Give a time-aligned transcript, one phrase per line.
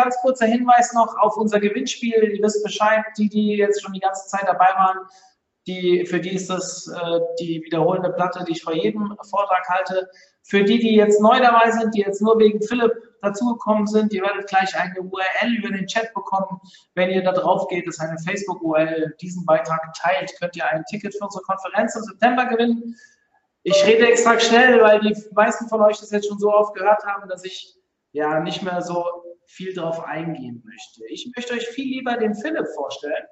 [0.00, 2.22] Ganz kurzer Hinweis noch auf unser Gewinnspiel.
[2.22, 4.98] Ihr wisst Bescheid, die, die jetzt schon die ganze Zeit dabei waren,
[5.66, 10.08] die, für die ist das äh, die wiederholende Platte, die ich vor jedem Vortrag halte.
[10.44, 14.22] Für die, die jetzt neu dabei sind, die jetzt nur wegen Philipp dazugekommen sind, ihr
[14.22, 16.60] werdet gleich eine URL über den Chat bekommen.
[16.94, 21.12] Wenn ihr da drauf geht, ist eine Facebook-URL, diesen Beitrag teilt, könnt ihr ein Ticket
[21.14, 22.94] für unsere Konferenz im September gewinnen.
[23.64, 27.04] Ich rede extra schnell, weil die meisten von euch das jetzt schon so oft gehört
[27.04, 27.74] haben, dass ich
[28.12, 29.04] ja nicht mehr so
[29.48, 31.06] viel drauf eingehen möchte.
[31.08, 33.24] Ich möchte euch viel lieber den Philipp vorstellen,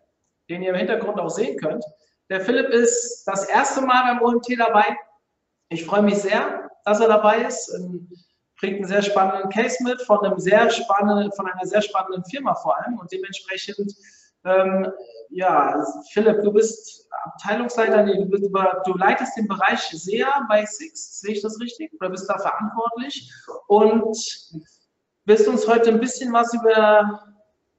[0.48, 1.84] den ihr im Hintergrund auch sehen könnt.
[2.30, 4.96] Der Philipp ist das erste Mal beim OMT dabei.
[5.68, 7.70] Ich freue mich sehr, dass er dabei ist.
[8.58, 12.54] Bringt einen sehr spannenden Case mit von einem sehr spannenden, von einer sehr spannenden Firma
[12.54, 13.92] vor allem und dementsprechend
[14.46, 14.90] ähm,
[15.30, 21.20] ja, Philipp, du bist Abteilungsleiter, nee, du, bist, du, leitest den Bereich sehr bei Six,
[21.20, 21.92] sehe ich das richtig?
[22.00, 23.30] Oder bist da verantwortlich?
[23.66, 24.16] Und
[25.26, 27.20] wirst uns heute ein bisschen was über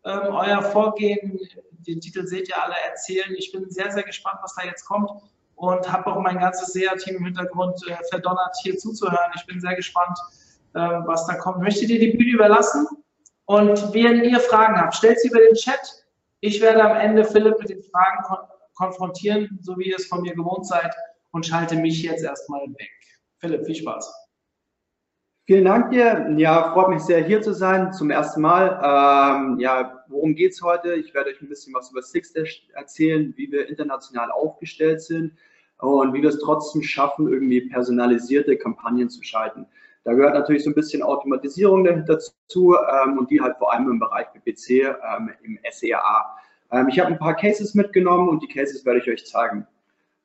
[0.06, 1.40] ähm, euer Vorgehen,
[1.72, 3.34] den Titel seht ihr alle, erzählen.
[3.38, 5.10] Ich bin sehr, sehr gespannt, was da jetzt kommt
[5.56, 9.32] und habe auch mein ganzes SEA-Team im Hintergrund äh, verdonnert, hier zuzuhören.
[9.36, 10.18] Ich bin sehr gespannt,
[10.74, 11.60] äh, was da kommt.
[11.60, 12.88] Möchtet ihr die Bühne überlassen?
[13.46, 16.06] Und wenn ihr Fragen habt, stellt sie über den Chat.
[16.42, 18.38] Ich werde am Ende Philipp mit den Fragen kon
[18.76, 20.94] konfrontieren, so wie ihr es von mir gewohnt seid,
[21.32, 22.92] und schalte mich jetzt erstmal weg.
[23.40, 24.27] Philipp, viel Spaß.
[25.48, 26.30] Vielen Dank dir.
[26.36, 28.82] Ja, freut mich sehr, hier zu sein, zum ersten Mal.
[28.84, 30.96] Ähm, ja, worum geht's heute?
[30.96, 35.38] Ich werde euch ein bisschen was über Sixdash erzählen, wie wir international aufgestellt sind
[35.78, 39.66] und wie wir es trotzdem schaffen, irgendwie personalisierte Kampagnen zu schalten.
[40.04, 42.76] Da gehört natürlich so ein bisschen Automatisierung dazu
[43.06, 46.26] ähm, und die halt vor allem im Bereich PPC, ähm, im SEA.
[46.74, 49.66] Ähm, ich habe ein paar Cases mitgenommen und die Cases werde ich euch zeigen.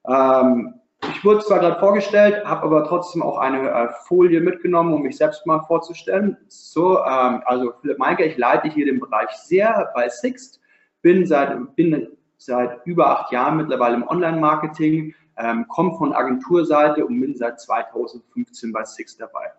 [0.05, 0.75] Ähm,
[1.10, 5.16] ich wurde zwar gerade vorgestellt, habe aber trotzdem auch eine äh, Folie mitgenommen, um mich
[5.16, 6.36] selbst mal vorzustellen.
[6.48, 10.60] So, ähm, also Philipp Meinke, ich leite hier den Bereich sehr bei Sixt,
[11.00, 12.08] bin seit, bin
[12.38, 18.72] seit über acht Jahren mittlerweile im Online-Marketing, ähm, komme von Agenturseite und bin seit 2015
[18.72, 19.52] bei Sixt dabei.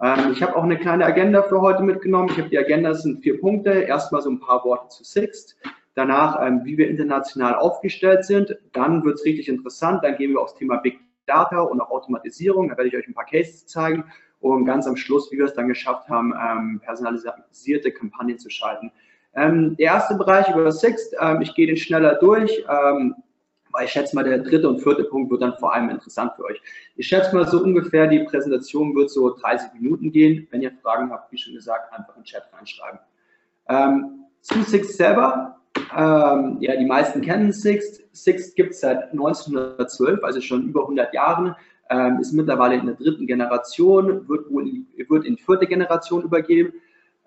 [0.00, 2.28] Ähm, ich habe auch eine kleine Agenda für heute mitgenommen.
[2.30, 3.70] Ich habe die Agenda, das sind vier Punkte.
[3.70, 5.56] Erstmal so ein paar Worte zu Sixt
[5.96, 8.56] danach, ähm, wie wir international aufgestellt sind.
[8.72, 10.04] Dann wird es richtig interessant.
[10.04, 12.68] Dann gehen wir aufs Thema Big Data und auch Automatisierung.
[12.68, 14.04] Da werde ich euch ein paar Cases zeigen.
[14.40, 18.92] Und ganz am Schluss, wie wir es dann geschafft haben, ähm, personalisierte Kampagnen zu schalten.
[19.34, 23.16] Ähm, der erste Bereich über Sixt, ähm, ich gehe den schneller durch, ähm,
[23.72, 26.44] weil ich schätze mal, der dritte und vierte Punkt wird dann vor allem interessant für
[26.44, 26.60] euch.
[26.96, 30.46] Ich schätze mal so ungefähr, die Präsentation wird so 30 Minuten gehen.
[30.50, 33.00] Wenn ihr Fragen habt, wie schon gesagt, einfach in den Chat reinschreiben.
[33.68, 35.56] Ähm, zu Sixt selber,
[35.96, 38.02] ähm, ja, die meisten kennen Sixt.
[38.12, 41.54] Sixt gibt es seit 1912, also schon über 100 Jahren.
[41.88, 46.72] Ähm, ist mittlerweile in der dritten Generation, wird, wohl in, wird in vierte Generation übergeben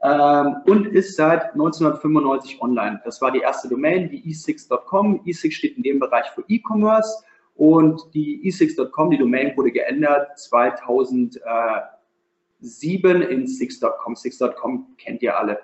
[0.04, 3.02] ähm, und ist seit 1995 online.
[3.06, 5.22] Das war die erste Domain, die e6.com.
[5.26, 7.24] e6 steht in dem Bereich für E-Commerce
[7.56, 14.16] und die e6.com, die Domain wurde geändert 2007 in six.com.
[14.16, 15.60] Six.com kennt ihr alle.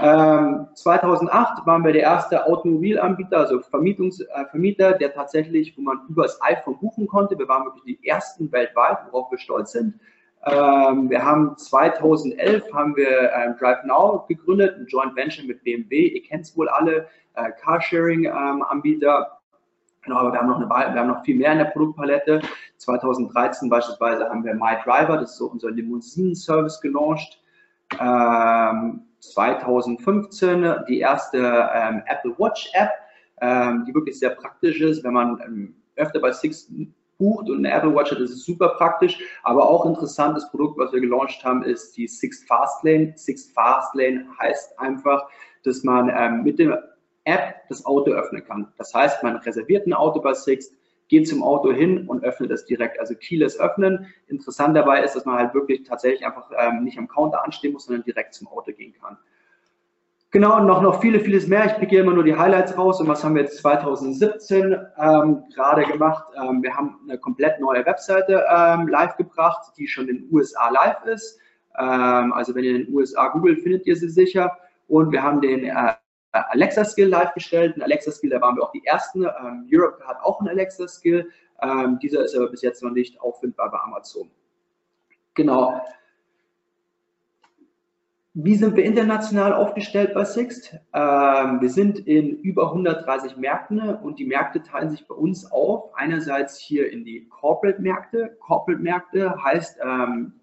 [0.00, 6.00] Ähm, 2008 waren wir der erste Automobilanbieter, also Vermietungs, äh, Vermieter, der tatsächlich, wo man
[6.08, 7.38] über das iPhone buchen konnte.
[7.38, 9.94] Wir waren wirklich die ersten weltweit, worauf wir stolz sind.
[10.44, 16.08] Ähm, wir haben 2011 haben wir ähm, Drive Now gegründet, ein Joint Venture mit BMW.
[16.08, 19.18] Ihr kennt es wohl alle, äh, Carsharing-Anbieter.
[19.18, 19.62] Ähm,
[20.02, 22.42] genau, aber wir haben noch eine, wir haben noch viel mehr in der Produktpalette.
[22.76, 27.40] 2013 beispielsweise haben wir MyDriver, das ist so unser Limousinen-Service gelauncht.
[27.98, 31.38] Ähm, 2015 die erste
[31.74, 32.90] ähm, Apple Watch App,
[33.40, 36.70] ähm, die wirklich sehr praktisch ist, wenn man ähm, öfter bei Six
[37.18, 39.18] bucht und eine Apple Watch hat, ist es super praktisch.
[39.42, 43.12] Aber auch interessantes Produkt, was wir gelauncht haben, ist die Six Fastlane.
[43.16, 45.28] Six Fastlane heißt einfach,
[45.64, 48.72] dass man ähm, mit der App das Auto öffnen kann.
[48.78, 50.72] Das heißt, man reserviert ein Auto bei Six,
[51.08, 52.98] geht zum Auto hin und öffnet es direkt.
[52.98, 54.06] Also Keyless öffnen.
[54.26, 57.86] Interessant dabei ist, dass man halt wirklich tatsächlich einfach ähm, nicht am Counter anstehen muss,
[57.86, 59.16] sondern direkt zum Auto gehen kann.
[60.32, 61.64] Genau, und noch, noch viele, vieles mehr.
[61.66, 63.00] Ich picke immer nur die Highlights raus.
[63.00, 66.26] Und was haben wir jetzt 2017 ähm, gerade gemacht?
[66.36, 70.68] Ähm, wir haben eine komplett neue Webseite ähm, live gebracht, die schon in den USA
[70.70, 71.38] live ist.
[71.78, 74.58] Ähm, also wenn ihr in den USA googelt, findet ihr sie sicher.
[74.88, 75.94] Und wir haben den äh,
[76.50, 77.76] Alexa Skill live gestellt.
[77.76, 79.24] Ein Alexa Skill, da waren wir auch die ersten.
[79.24, 81.30] Ähm, Europe hat auch einen Alexa Skill.
[81.62, 84.30] Ähm, dieser ist aber bis jetzt noch nicht auffindbar bei Amazon.
[85.34, 85.80] Genau.
[88.38, 90.76] Wie sind wir international aufgestellt bei Sixt?
[90.92, 95.94] Ähm, wir sind in über 130 Märkten und die Märkte teilen sich bei uns auf.
[95.94, 98.36] Einerseits hier in die Corporate-Märkte.
[98.40, 100.34] Corporate-Märkte heißt, ähm,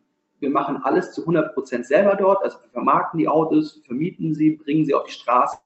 [0.43, 2.43] wir machen alles zu 100 Prozent selber dort.
[2.43, 5.57] Also wir vermarkten die Autos, vermieten sie, bringen sie auf die Straße,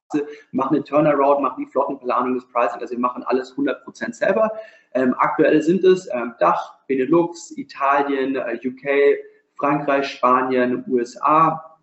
[0.52, 2.80] machen eine Turnaround, machen die Flottenplanung, das Pricing.
[2.80, 4.52] Also wir machen alles 100 Prozent selber.
[4.94, 9.18] Ähm, aktuell sind es ähm, Dach, Benelux, Italien, äh, UK,
[9.58, 11.78] Frankreich, Spanien, USA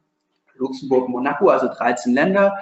[0.56, 2.56] Luxemburg, Monaco, also 13 Länder.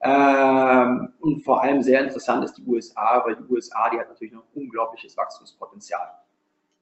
[0.00, 4.32] Ähm, und vor allem sehr interessant ist die USA, weil die USA, die hat natürlich
[4.32, 6.08] noch unglaubliches Wachstumspotenzial.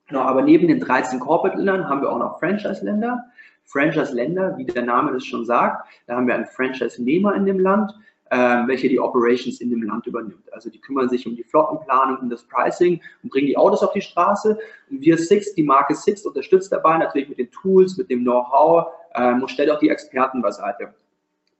[0.09, 3.25] Genau, aber neben den 13 Corporate-Ländern haben wir auch noch Franchise-Länder.
[3.65, 7.93] Franchise-Länder, wie der Name das schon sagt, da haben wir einen Franchise-Nehmer in dem Land,
[8.31, 10.53] ähm, welcher die Operations in dem Land übernimmt.
[10.53, 13.93] Also die kümmern sich um die Flottenplanung, um das Pricing und bringen die Autos auf
[13.93, 14.59] die Straße.
[14.91, 18.87] Und wir Six, die Marke Six, unterstützt dabei natürlich mit den Tools, mit dem Know-how,
[19.15, 20.95] ähm, und stellt auch die Experten beiseite.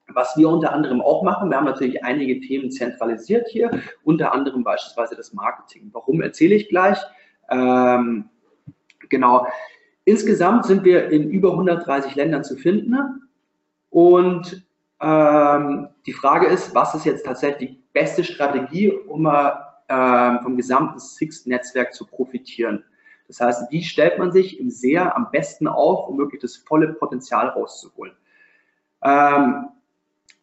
[0.09, 3.71] Was wir unter anderem auch machen, wir haben natürlich einige Themen zentralisiert hier,
[4.05, 5.91] unter anderem beispielsweise das Marketing.
[5.93, 6.99] Warum erzähle ich gleich?
[7.51, 8.29] Ähm,
[9.09, 9.47] genau.
[10.05, 13.29] Insgesamt sind wir in über 130 Ländern zu finden.
[13.91, 14.67] Und
[15.01, 20.99] ähm, die Frage ist, was ist jetzt tatsächlich die beste Strategie, um äh, vom gesamten
[20.99, 22.85] Six-Netzwerk zu profitieren?
[23.29, 26.95] Das heißt, wie stellt man sich im SEA am besten auf, um wirklich das volle
[26.95, 28.15] Potenzial rauszuholen?
[29.03, 29.69] Ähm,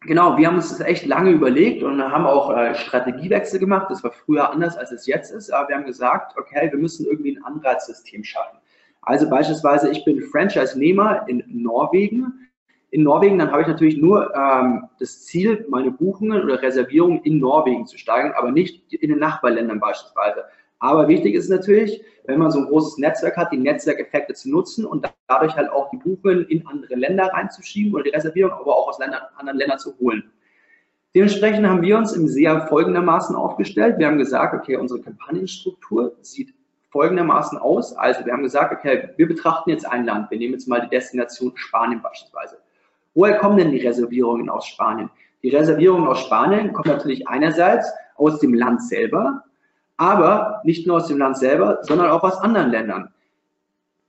[0.06, 3.86] genau, wir haben uns das echt lange überlegt und haben auch äh, Strategiewechsel gemacht.
[3.90, 7.06] Das war früher anders, als es jetzt ist, aber wir haben gesagt, okay, wir müssen
[7.06, 8.58] irgendwie ein Anreizsystem schaffen.
[9.02, 12.48] Also beispielsweise, ich bin Franchise-Nehmer in Norwegen.
[12.90, 17.38] In Norwegen, dann habe ich natürlich nur ähm, das Ziel, meine Buchungen oder Reservierungen in
[17.38, 20.44] Norwegen zu steigern, aber nicht in den Nachbarländern beispielsweise.
[20.84, 24.84] Aber wichtig ist natürlich, wenn man so ein großes Netzwerk hat, die Netzwerkeffekte zu nutzen
[24.84, 28.88] und dadurch halt auch die Buchungen in andere Länder reinzuschieben oder die Reservierung aber auch
[28.88, 30.30] aus Ländern, anderen Ländern zu holen.
[31.14, 33.98] Dementsprechend haben wir uns im SEA folgendermaßen aufgestellt.
[33.98, 36.52] Wir haben gesagt, okay, unsere Kampagnenstruktur sieht
[36.90, 37.96] folgendermaßen aus.
[37.96, 40.30] Also wir haben gesagt, okay, wir betrachten jetzt ein Land.
[40.30, 42.58] Wir nehmen jetzt mal die Destination Spanien beispielsweise.
[43.14, 45.08] Woher kommen denn die Reservierungen aus Spanien?
[45.42, 49.44] Die Reservierungen aus Spanien kommen natürlich einerseits aus dem Land selber,
[49.96, 53.14] aber nicht nur aus dem Land selber, sondern auch aus anderen Ländern.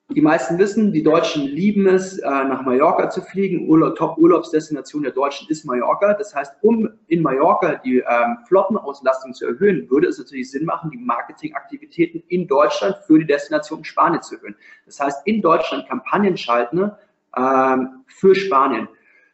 [0.10, 3.68] Die meisten wissen, die Deutschen lieben es, äh, nach Mallorca zu fliegen.
[3.68, 6.14] Urlaub, Top-Urlaubsdestination der Deutschen ist Mallorca.
[6.14, 10.92] Das heißt, um in Mallorca die ähm, Flottenauslastung zu erhöhen, würde es natürlich Sinn machen,
[10.92, 14.56] die Marketingaktivitäten in Deutschland für die Destination Spanien zu erhöhen.
[14.86, 16.92] Das heißt, in Deutschland Kampagnen schalten
[17.36, 18.88] ähm, für Spanien.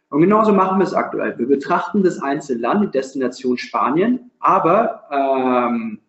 [0.10, 1.38] Und genauso machen wir es aktuell.
[1.38, 6.01] Wir betrachten das einzelne Land, die Destination Spanien, aber ähm,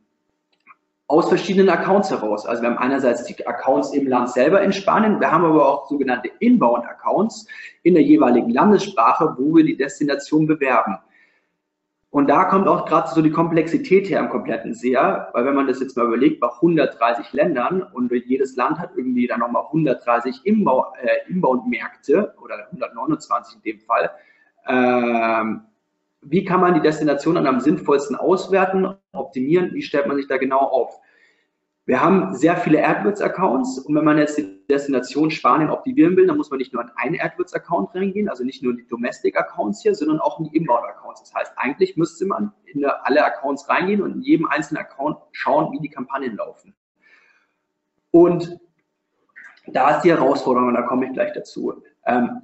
[1.13, 2.47] aus verschiedenen Accounts heraus.
[2.47, 5.87] Also wir haben einerseits die Accounts im Land selber in Spanien, wir haben aber auch
[5.87, 7.47] sogenannte Inbound-Accounts
[7.83, 10.97] in der jeweiligen Landessprache, wo wir die Destination bewerben.
[12.09, 15.67] Und da kommt auch gerade so die Komplexität her im kompletten SEA, weil wenn man
[15.67, 20.41] das jetzt mal überlegt, bei 130 Ländern und jedes Land hat irgendwie dann nochmal 130
[20.47, 20.51] äh,
[21.29, 24.11] Inbound-Märkte oder 129 in dem Fall,
[24.67, 25.61] ähm,
[26.23, 30.39] wie kann man die Destination dann am sinnvollsten auswerten, optimieren, wie stellt man sich da
[30.39, 31.01] genau auf?
[31.85, 36.37] Wir haben sehr viele AdWords-Accounts und wenn man jetzt die Destination Spanien optimieren will, dann
[36.37, 39.93] muss man nicht nur in einen AdWords-Account reingehen, also nicht nur in die Domestic-Accounts hier,
[39.97, 41.23] sondern auch in die Inbound-Accounts.
[41.23, 45.73] Das heißt, eigentlich müsste man in alle Accounts reingehen und in jedem einzelnen Account schauen,
[45.73, 46.73] wie die Kampagnen laufen.
[48.13, 48.61] Und
[49.67, 51.83] da ist die Herausforderung, und da komme ich gleich dazu.
[52.07, 52.43] Ähm,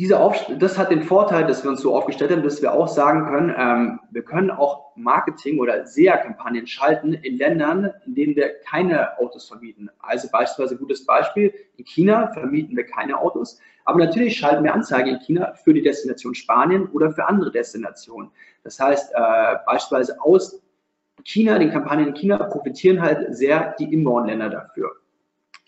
[0.00, 0.18] diese
[0.56, 3.54] das hat den Vorteil, dass wir uns so aufgestellt haben, dass wir auch sagen können,
[3.54, 9.46] ähm, wir können auch Marketing oder SEA-Kampagnen schalten in Ländern, in denen wir keine Autos
[9.46, 9.90] vermieten.
[9.98, 15.10] Also beispielsweise gutes Beispiel, in China vermieten wir keine Autos, aber natürlich schalten wir Anzeigen
[15.10, 18.30] in China für die Destination Spanien oder für andere Destinationen.
[18.64, 20.62] Das heißt, äh, beispielsweise aus
[21.24, 24.92] China, den Kampagnen in China profitieren halt sehr die Inbound-Länder dafür.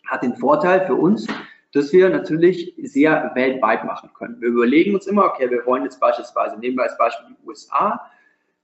[0.07, 1.27] Hat den Vorteil für uns,
[1.73, 4.41] dass wir natürlich sehr weltweit machen können.
[4.41, 8.01] Wir überlegen uns immer, okay, wir wollen jetzt beispielsweise, nehmen wir als Beispiel die USA,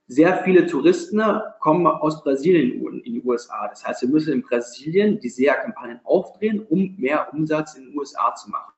[0.07, 1.21] sehr viele Touristen
[1.59, 3.67] kommen aus Brasilien in die USA.
[3.67, 8.33] Das heißt, wir müssen in Brasilien die SEA-Kampagnen aufdrehen, um mehr Umsatz in den USA
[8.33, 8.73] zu machen.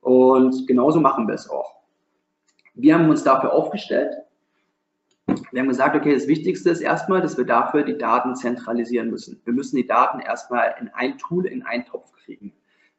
[0.00, 1.80] Und genauso machen wir es auch.
[2.74, 4.14] Wir haben uns dafür aufgestellt.
[5.50, 9.40] Wir haben gesagt, okay, das Wichtigste ist erstmal, dass wir dafür die Daten zentralisieren müssen.
[9.44, 12.52] Wir müssen die Daten erstmal in ein Tool, in einen Topf kriegen.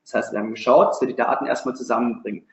[0.05, 2.45] Das heißt, wir haben geschaut, dass wir die Daten erstmal zusammenbringen.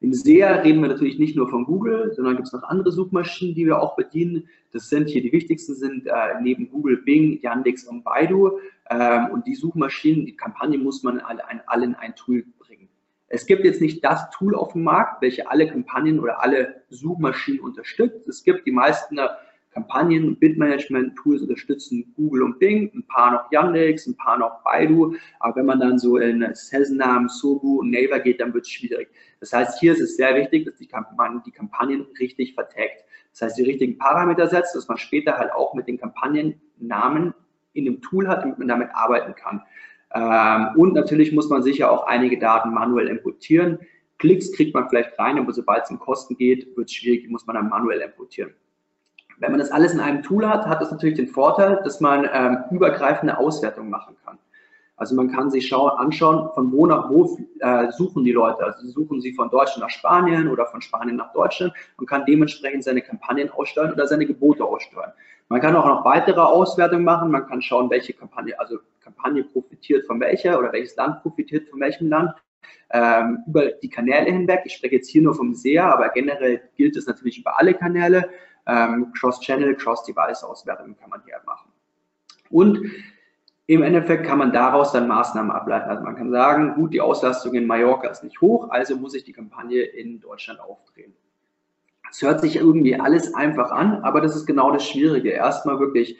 [0.00, 3.54] Im SEA reden wir natürlich nicht nur von Google, sondern gibt es noch andere Suchmaschinen,
[3.54, 4.48] die wir auch bedienen.
[4.72, 8.58] Das sind hier die wichtigsten sind äh, neben Google, Bing, Yandex und Baidu.
[8.90, 12.88] Ähm, und die Suchmaschinen, die Kampagne muss man alle, ein, alle in ein Tool bringen.
[13.26, 17.60] Es gibt jetzt nicht das Tool auf dem Markt, welche alle Kampagnen oder alle Suchmaschinen
[17.60, 18.28] unterstützt.
[18.28, 19.28] Es gibt die meisten äh,
[19.78, 25.14] Kampagnen- und Bid-Management-Tools unterstützen Google und Bing, ein paar noch Yandex, ein paar noch Baidu.
[25.38, 29.08] Aber wenn man dann so in Sesnam, Sobu und Naver geht, dann wird es schwierig.
[29.38, 33.04] Das heißt, hier ist es sehr wichtig, dass die Kampagnen, die Kampagnen richtig vertagt.
[33.30, 37.34] Das heißt, die richtigen Parameter setzt, dass man später halt auch mit den Kampagnennamen
[37.72, 39.62] in dem Tool hat, damit man damit arbeiten kann.
[40.12, 43.78] Ähm, und natürlich muss man sicher auch einige Daten manuell importieren.
[44.18, 47.46] Klicks kriegt man vielleicht rein, aber sobald es um Kosten geht, wird es schwierig, muss
[47.46, 48.54] man dann manuell importieren.
[49.40, 52.28] Wenn man das alles in einem Tool hat, hat das natürlich den Vorteil, dass man
[52.32, 54.38] ähm, übergreifende Auswertungen machen kann.
[54.98, 58.64] Also man kann sich schauen, anschauen, von wo nach wo äh, suchen die Leute.
[58.64, 62.82] Also suchen sie von Deutschland nach Spanien oder von Spanien nach Deutschland und kann dementsprechend
[62.82, 65.12] seine Kampagnen aussteuern oder seine Gebote aussteuern.
[65.48, 67.30] Man kann auch noch weitere Auswertungen machen.
[67.30, 71.78] Man kann schauen, welche Kampagne, also Kampagne profitiert von welcher oder welches Land profitiert von
[71.78, 72.32] welchem Land.
[72.90, 74.62] Ähm, über die Kanäle hinweg.
[74.64, 78.28] Ich spreche jetzt hier nur vom SEA, aber generell gilt es natürlich über alle Kanäle.
[78.68, 81.70] Ähm, Cross-Channel, Cross-Device-Auswertungen kann man hier machen.
[82.50, 82.90] Und
[83.66, 85.90] im Endeffekt kann man daraus dann Maßnahmen ableiten.
[85.90, 89.24] Also man kann sagen, gut, die Auslastung in Mallorca ist nicht hoch, also muss ich
[89.24, 91.14] die Kampagne in Deutschland aufdrehen.
[92.10, 95.30] Es hört sich irgendwie alles einfach an, aber das ist genau das Schwierige.
[95.30, 96.16] Erstmal wirklich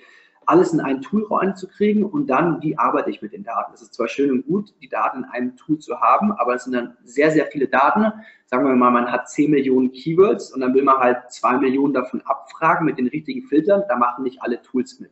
[0.48, 3.72] alles in ein Tool reinzukriegen und dann, wie arbeite ich mit den Daten?
[3.74, 6.64] Es ist zwar schön und gut, die Daten in einem Tool zu haben, aber es
[6.64, 8.12] sind dann sehr, sehr viele Daten.
[8.46, 11.92] Sagen wir mal, man hat 10 Millionen Keywords und dann will man halt 2 Millionen
[11.92, 13.82] davon abfragen mit den richtigen Filtern.
[13.88, 15.10] Da machen nicht alle Tools mit.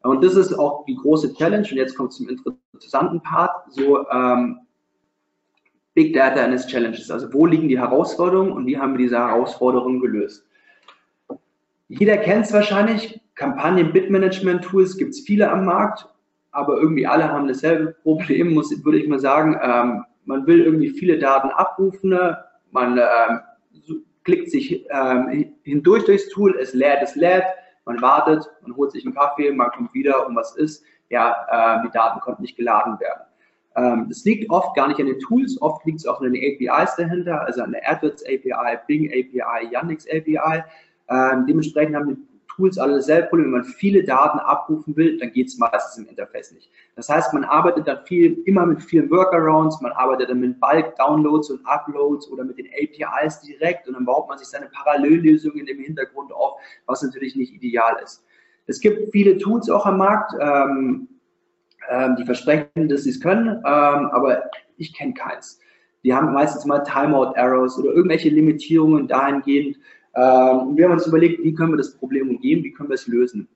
[0.00, 1.66] Und das ist auch die große Challenge.
[1.70, 3.72] Und jetzt kommt zum interessanten Part.
[3.72, 4.58] So, ähm,
[5.94, 7.10] Big Data and its Challenges.
[7.10, 10.44] Also, wo liegen die Herausforderungen und wie haben wir diese Herausforderungen gelöst?
[11.88, 13.20] Jeder kennt es wahrscheinlich.
[13.36, 16.08] Kampagnen-Bit-Management-Tools gibt es viele am Markt,
[16.50, 19.58] aber irgendwie alle haben dasselbe Problem, muss, würde ich mal sagen.
[19.62, 22.18] Ähm, man will irgendwie viele Daten abrufen,
[22.72, 23.40] man ähm,
[24.24, 27.44] klickt sich ähm, hindurch durchs Tool, es lädt, es lädt,
[27.84, 31.86] man wartet, man holt sich einen Kaffee, man kommt wieder und was ist, ja, äh,
[31.86, 33.22] die Daten konnten nicht geladen werden.
[33.76, 36.42] Ähm, das liegt oft gar nicht an den Tools, oft liegt es auch an den
[36.42, 40.64] APIs dahinter, also an der AdWords API, Bing API, Yandex API.
[41.08, 43.52] Ähm, dementsprechend haben die Tools alle dasselbe Problem.
[43.52, 46.70] Wenn man viele Daten abrufen will, dann geht es meistens im Interface nicht.
[46.96, 51.50] Das heißt, man arbeitet dann viel, immer mit vielen Workarounds, man arbeitet dann mit Bulk-Downloads
[51.50, 55.78] und Uploads oder mit den APIs direkt und dann baut man sich seine Parallellösungen im
[55.78, 58.24] Hintergrund auf, was natürlich nicht ideal ist.
[58.66, 61.08] Es gibt viele Tools auch am Markt, ähm,
[61.88, 65.60] ähm, die versprechen, dass sie es können, ähm, aber ich kenne keins.
[66.02, 69.76] Die haben meistens mal Timeout-Errors oder irgendwelche Limitierungen dahingehend,
[70.16, 73.06] ähm, wir haben uns überlegt, wie können wir das Problem umgehen, wie können wir es
[73.06, 73.48] lösen.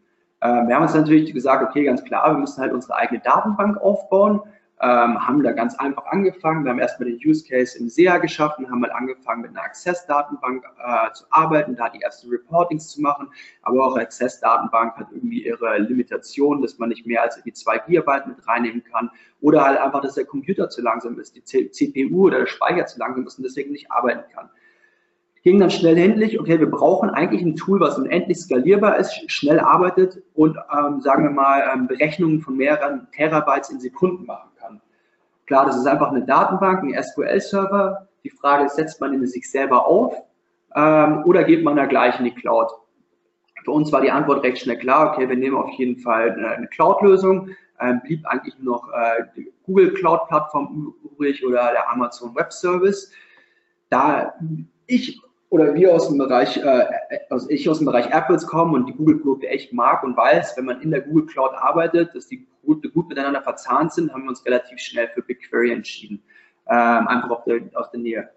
[0.42, 3.78] Ähm, wir haben uns natürlich gesagt, okay, ganz klar, wir müssen halt unsere eigene Datenbank
[3.78, 4.42] aufbauen,
[4.82, 6.64] ähm, haben da ganz einfach angefangen.
[6.64, 10.64] Wir haben erstmal den Use Case im SEA geschaffen, haben mal angefangen mit einer Access-Datenbank
[10.64, 13.28] äh, zu arbeiten, da die ersten Reportings zu machen.
[13.62, 18.26] Aber auch Access-Datenbank hat irgendwie ihre Limitation, dass man nicht mehr als die 2 Gigabyte
[18.26, 19.10] mit reinnehmen kann.
[19.40, 22.98] Oder halt einfach, dass der Computer zu langsam ist, die CPU oder der Speicher zu
[22.98, 24.50] langsam ist und deswegen nicht arbeiten kann
[25.42, 29.58] ging dann schnell endlich, okay, wir brauchen eigentlich ein Tool, was unendlich skalierbar ist, schnell
[29.58, 34.80] arbeitet und, ähm, sagen wir mal, ähm, Berechnungen von mehreren Terabytes in Sekunden machen kann.
[35.46, 38.08] Klar, das ist einfach eine Datenbank, ein SQL-Server.
[38.22, 40.14] Die Frage ist, setzt man in sich selber auf
[40.76, 42.70] ähm, oder geht man da gleich in die Cloud?
[43.64, 46.66] Für uns war die Antwort recht schnell klar, okay, wir nehmen auf jeden Fall eine
[46.68, 53.10] Cloud-Lösung, ähm, blieb eigentlich noch äh, die Google Cloud-Plattform übrig oder der Amazon Web Service.
[53.88, 54.34] Da
[54.86, 55.20] ich
[55.50, 56.86] oder wir aus dem Bereich, äh,
[57.28, 60.64] also ich aus dem Bereich AdWords komme und die Google-Produkte echt mag und weiß, wenn
[60.64, 64.30] man in der Google Cloud arbeitet, dass die Produkte gut miteinander verzahnt sind, haben wir
[64.30, 66.22] uns relativ schnell für BigQuery entschieden.
[66.68, 68.30] Ähm, einfach auf der, aus der Nähe.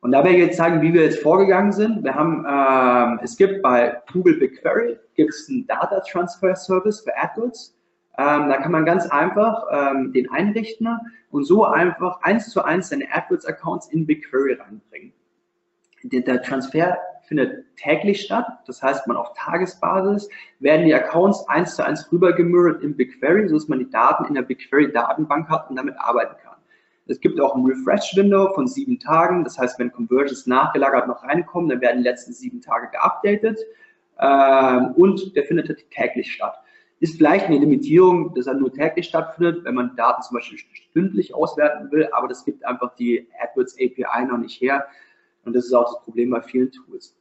[0.00, 2.02] Und da werde ich jetzt zeigen, wie wir jetzt vorgegangen sind.
[2.02, 7.14] Wir haben, ähm, es gibt bei Google BigQuery gibt es einen Data Transfer Service für
[7.14, 7.76] AdWords.
[8.16, 10.88] Ähm, da kann man ganz einfach ähm, den einrichten
[11.30, 15.12] und so einfach eins zu eins seine AdWords-Accounts in BigQuery reinbringen
[16.08, 16.98] der Transfer
[17.28, 18.46] findet täglich statt.
[18.66, 20.28] Das heißt, man auf Tagesbasis
[20.60, 24.42] werden die Accounts eins zu eins rübergemirrt in BigQuery, sodass man die Daten in der
[24.42, 26.56] BigQuery-Datenbank hat und damit arbeiten kann.
[27.06, 29.44] Es gibt auch ein Refresh-Window von sieben Tagen.
[29.44, 33.58] Das heißt, wenn Conversions nachgelagert noch reinkommen, dann werden die letzten sieben Tage geupdatet.
[34.20, 36.54] Ähm, und der findet täglich statt.
[37.00, 41.32] Ist vielleicht eine Limitierung, dass er nur täglich stattfindet, wenn man Daten zum Beispiel stündlich
[41.32, 44.86] auswerten will, aber das gibt einfach die AdWords API noch nicht her.
[45.48, 47.16] Und das ist auch das Problem bei vielen Tools.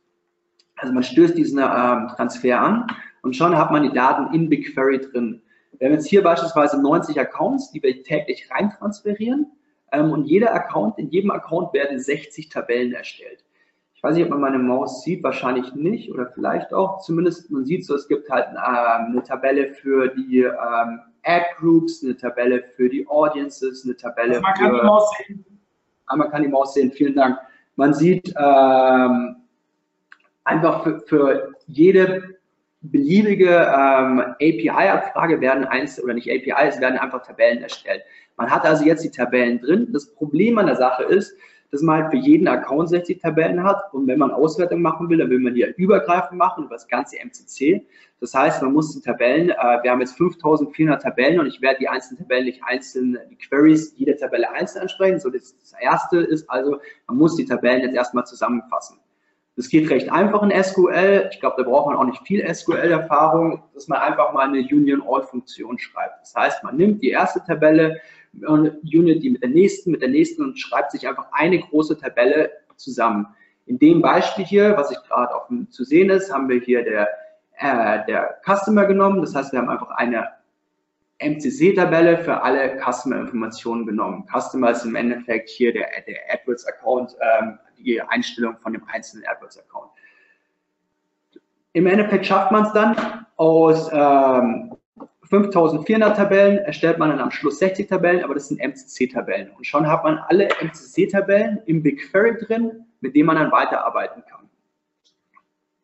[0.75, 2.87] Also man stößt diesen ähm, Transfer an
[3.21, 5.41] und schon hat man die Daten in BigQuery drin.
[5.79, 9.51] Wir haben jetzt hier beispielsweise 90 Accounts, die wir täglich rein transferieren.
[9.91, 13.43] Ähm, und jeder Account, in jedem Account werden 60 Tabellen erstellt.
[13.95, 16.99] Ich weiß nicht, ob man meine Maus sieht, wahrscheinlich nicht oder vielleicht auch.
[16.99, 22.03] Zumindest man sieht so, es gibt halt ähm, eine Tabelle für die ähm, Ad Groups,
[22.03, 24.61] eine Tabelle für die Audiences, eine Tabelle Also man für.
[24.61, 25.45] kann die Maus sehen.
[26.05, 27.37] Ah, man kann die Maus sehen, vielen Dank.
[27.77, 29.35] Man sieht ähm,
[30.43, 32.37] einfach für, für jede
[32.81, 38.01] beliebige ähm, API-Abfrage werden eins oder nicht API, es werden einfach Tabellen erstellt.
[38.35, 39.89] Man hat also jetzt die Tabellen drin.
[39.93, 41.35] Das Problem an der Sache ist,
[41.71, 45.17] dass man halt für jeden Account 60 Tabellen hat und wenn man Auswertung machen will,
[45.17, 47.85] dann will man die ja übergreifend machen über das ganze MCC.
[48.19, 51.79] Das heißt, man muss die Tabellen, äh, wir haben jetzt 5400 Tabellen und ich werde
[51.79, 55.19] die einzelnen Tabellen nicht einzeln, die Queries, jede Tabelle einzeln ansprechen.
[55.19, 58.99] So, das, das erste ist also, man muss die Tabellen jetzt erstmal zusammenfassen.
[59.57, 61.29] Das geht recht einfach in SQL.
[61.31, 65.79] Ich glaube, da braucht man auch nicht viel SQL-Erfahrung, dass man einfach mal eine Union-All-Funktion
[65.79, 66.21] schreibt.
[66.21, 67.99] Das heißt, man nimmt die erste Tabelle
[68.45, 71.97] und Unit die mit der nächsten, mit der nächsten und schreibt sich einfach eine große
[71.97, 73.27] Tabelle zusammen.
[73.65, 77.09] In dem Beispiel hier, was ich gerade auch zu sehen ist, haben wir hier der,
[77.57, 79.21] äh, der Customer genommen.
[79.21, 80.29] Das heißt, wir haben einfach eine
[81.19, 84.25] MCC-Tabelle für alle Customer-Informationen genommen.
[84.31, 89.91] Customer ist im Endeffekt hier der, der AdWords-Account, ähm, die Einstellung von dem einzelnen AdWords-Account.
[91.73, 94.77] Im Endeffekt schafft man es dann aus ähm,
[95.29, 99.51] 5400 Tabellen, erstellt man dann am Schluss 60 Tabellen, aber das sind MCC-Tabellen.
[99.51, 104.49] Und schon hat man alle MCC-Tabellen im BigQuery drin, mit denen man dann weiterarbeiten kann.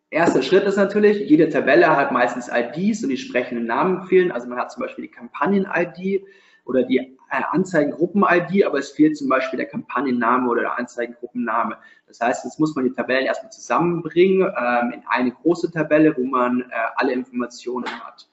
[0.10, 4.32] Erster Schritt ist natürlich, jede Tabelle hat meistens IDs und die sprechenden Namen fehlen.
[4.32, 6.24] Also man hat zum Beispiel die Kampagnen-ID
[6.66, 11.78] oder die äh, Anzeigengruppen-ID, aber es fehlt zum Beispiel der Kampagnenname oder der Anzeigengruppenname.
[12.08, 16.24] Das heißt, jetzt muss man die Tabellen erstmal zusammenbringen ähm, in eine große Tabelle, wo
[16.24, 18.28] man äh, alle Informationen hat.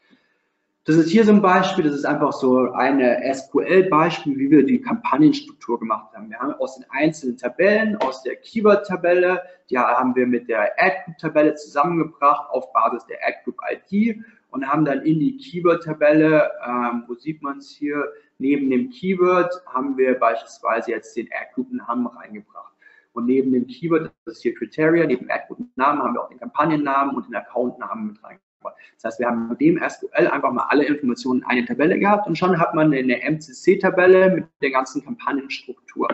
[0.85, 4.81] Das ist hier so ein Beispiel, das ist einfach so eine SQL-Beispiel, wie wir die
[4.81, 6.31] Kampagnenstruktur gemacht haben.
[6.31, 11.55] Wir haben aus den einzelnen Tabellen, aus der Keyword-Tabelle, die haben wir mit der Ad-Group-Tabelle
[11.57, 17.59] zusammengebracht auf Basis der Ad-Group-ID und haben dann in die Keyword-Tabelle, ähm, wo sieht man
[17.59, 18.03] es hier,
[18.39, 22.73] neben dem Keyword haben wir beispielsweise jetzt den Ad-Group-Namen reingebracht.
[23.13, 27.15] Und neben dem Keyword, das ist hier Criteria, neben Ad-Group-Namen haben wir auch den Kampagnennamen
[27.15, 28.50] und den Account-Namen mit reingebracht.
[28.63, 32.27] Das heißt, wir haben mit dem SQL einfach mal alle Informationen in eine Tabelle gehabt
[32.27, 36.09] und schon hat man eine MCC-Tabelle mit der ganzen Kampagnenstruktur.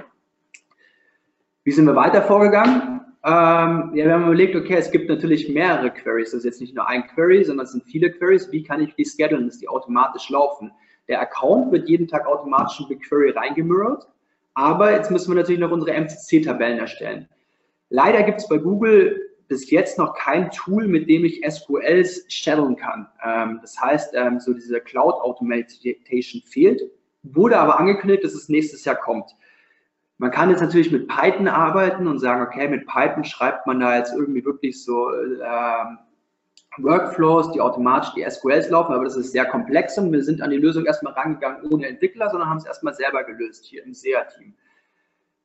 [1.65, 3.01] Wie sind wir weiter vorgegangen?
[3.25, 6.31] Ähm, ja, wir haben überlegt, okay, es gibt natürlich mehrere Queries.
[6.31, 8.53] Das ist jetzt nicht nur ein Query, sondern es sind viele Queries.
[8.53, 10.71] Wie kann ich die schedulen, dass die automatisch laufen?
[11.09, 14.07] Der Account wird jeden Tag automatisch in BigQuery reingemirrored.
[14.55, 17.29] Aber jetzt müssen wir natürlich noch unsere MCC-Tabellen erstellen.
[17.91, 22.77] Leider gibt es bei Google bis jetzt noch kein Tool, mit dem ich SQLs shadowen
[22.77, 23.09] kann.
[23.25, 26.83] Ähm, das heißt, ähm, so diese Cloud Automation fehlt,
[27.23, 29.37] wurde aber angekündigt, dass es nächstes Jahr kommt.
[30.19, 33.97] Man kann jetzt natürlich mit Python arbeiten und sagen, okay, mit Python schreibt man da
[33.97, 35.99] jetzt irgendwie wirklich so ähm,
[36.79, 40.51] Workflows, die automatisch die SQLs laufen, aber das ist sehr komplex und wir sind an
[40.51, 44.55] die Lösung erstmal rangegangen ohne Entwickler, sondern haben es erstmal selber gelöst hier im SEA-Team.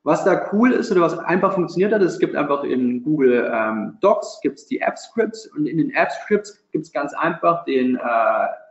[0.04, 3.98] Was da cool ist oder was einfach funktioniert hat, es gibt einfach in Google ähm,
[4.02, 8.00] Docs gibt's die App-Scripts und in den App-Scripts gibt es ganz einfach den äh,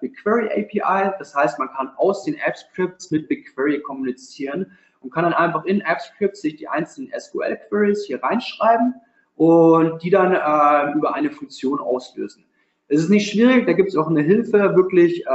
[0.00, 1.12] BigQuery API.
[1.20, 5.80] Das heißt, man kann aus den App-Scripts mit BigQuery kommunizieren und kann dann einfach in
[5.82, 8.94] App-Scripts sich die einzelnen SQL-Queries hier reinschreiben
[9.36, 12.44] und die dann äh, über eine Funktion auslösen.
[12.88, 15.28] Es ist nicht schwierig, da gibt es auch eine Hilfe, wirklich äh,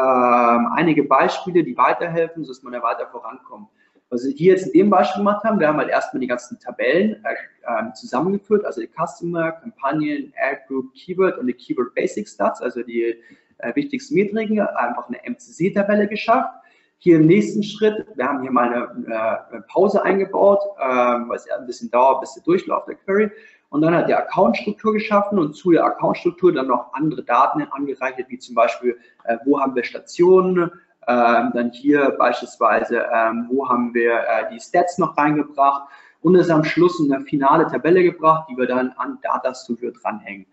[0.75, 3.69] einige Beispiele, die weiterhelfen, sodass man da weiter vorankommt.
[4.09, 6.59] Was wir hier jetzt in dem Beispiel gemacht haben, wir haben halt erstmal die ganzen
[6.59, 12.27] Tabellen äh, äh, zusammengeführt, also die Customer, Kampagnen, Ad Group, Keyword und die Keyword Basic
[12.27, 13.15] Stats, also die
[13.57, 16.53] äh, wichtigsten Metriken, einfach eine MCC-Tabelle geschafft.
[16.99, 21.45] Hier im nächsten Schritt, wir haben hier mal eine, eine Pause eingebaut, ähm, weil es
[21.47, 23.31] ja ein bisschen dauert, bis der Durchlauf der Query.
[23.69, 28.29] Und dann hat die Account-Struktur geschaffen und zu der Account-Struktur dann noch andere Daten angereichert,
[28.29, 30.71] wie zum Beispiel, äh, wo haben wir Stationen,
[31.07, 35.89] ähm, dann hier beispielsweise, ähm, wo haben wir äh, die Stats noch reingebracht
[36.21, 39.91] und es am Schluss in eine finale Tabelle gebracht, die wir dann an Data Studio
[39.91, 40.45] dranhängen.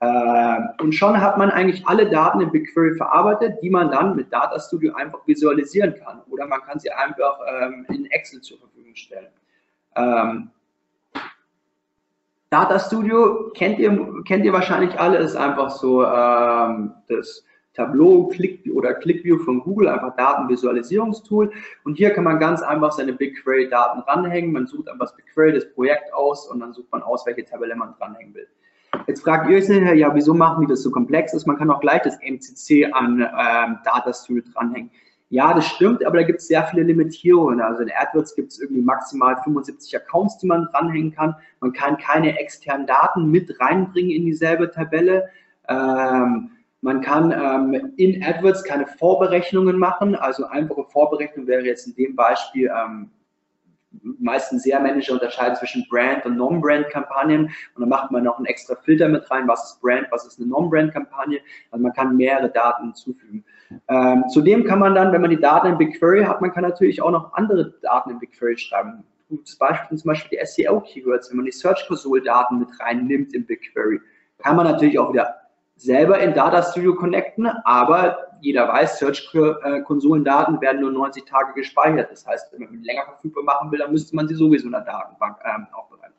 [0.00, 4.32] Ähm, und schon hat man eigentlich alle Daten in BigQuery verarbeitet, die man dann mit
[4.32, 6.20] Data Studio einfach visualisieren kann.
[6.28, 9.28] Oder man kann sie einfach ähm, in Excel zur Verfügung stellen.
[9.96, 10.50] Ähm,
[12.50, 18.64] Data Studio kennt ihr, kennt ihr wahrscheinlich alle, ist einfach so ähm, das Tableau Click
[18.72, 21.52] oder ClickView von Google, einfach Datenvisualisierungstool.
[21.84, 24.52] Und hier kann man ganz einfach seine BigQuery-Daten ranhängen.
[24.52, 27.74] Man sucht einfach das BigQuery, das Projekt aus und dann sucht man aus, welche Tabelle
[27.74, 28.46] man dranhängen will.
[29.06, 31.46] Jetzt fragt ihr euch nachher, ja, wieso machen die das so komplex ist?
[31.46, 34.90] Man kann auch gleich das MCC an ähm, Data Studio dranhängen.
[35.30, 37.60] Ja, das stimmt, aber da gibt es sehr viele Limitierungen.
[37.60, 41.34] Also in AdWords gibt es irgendwie maximal 75 Accounts, die man dranhängen kann.
[41.60, 45.28] Man kann keine externen Daten mit reinbringen in dieselbe Tabelle.
[45.68, 46.50] Ähm,
[46.84, 50.14] man kann ähm, in AdWords keine Vorberechnungen machen.
[50.14, 53.10] Also einfache Vorberechnung wäre jetzt in dem Beispiel ähm,
[54.18, 58.74] meistens sehr Manager unterscheiden zwischen Brand- und Non-Brand-Kampagnen und dann macht man noch einen extra
[58.74, 61.40] Filter mit rein, was ist Brand, was ist eine Non-Brand-Kampagne.
[61.70, 63.42] Also man kann mehrere Daten hinzufügen.
[63.88, 67.00] Ähm, zudem kann man dann, wenn man die Daten in BigQuery hat, man kann natürlich
[67.00, 69.04] auch noch andere Daten in BigQuery schreiben.
[69.30, 73.46] Gutes Beispiel sind zum Beispiel die SEO-Keywords, wenn man die Search Console-Daten mit reinnimmt in
[73.46, 74.00] BigQuery,
[74.36, 75.43] kann man natürlich auch wieder
[75.76, 82.10] selber in Data Studio connecten, aber jeder weiß, Search-Konsolendaten werden nur 90 Tage gespeichert.
[82.10, 84.82] Das heißt, wenn man länger verfügbar machen will, dann müsste man sie sowieso in der
[84.82, 86.14] Datenbank ähm, aufbereiten.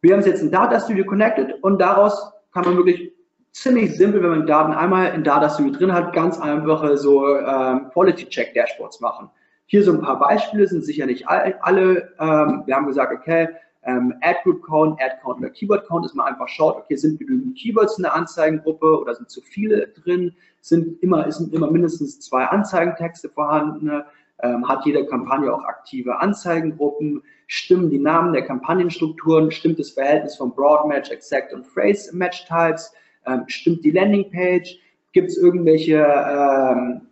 [0.00, 3.12] Wir haben es jetzt in Data Studio connected und daraus kann man wirklich
[3.52, 7.90] ziemlich simpel, wenn man Daten einmal in Data Studio drin hat, ganz einfache so ähm,
[7.92, 9.30] Quality Check Dashboards machen.
[9.66, 12.14] Hier so ein paar Beispiele, sind sicher nicht alle.
[12.20, 13.48] Ähm, wir haben gesagt, okay,
[13.86, 17.18] ähm, Ad Group Count, Ad Count oder Keyword Count, dass man einfach schaut, okay, sind
[17.18, 22.20] genügend Keywords in der Anzeigengruppe oder sind zu viele drin, sind immer, sind immer mindestens
[22.20, 24.02] zwei Anzeigentexte vorhanden,
[24.42, 30.36] ähm, hat jede Kampagne auch aktive Anzeigengruppen, stimmen die Namen der Kampagnenstrukturen, stimmt das Verhältnis
[30.36, 32.92] von Broad Match, Exact und Phrase Match Types,
[33.26, 34.78] ähm, stimmt die Landingpage,
[35.12, 37.02] gibt es irgendwelche ähm,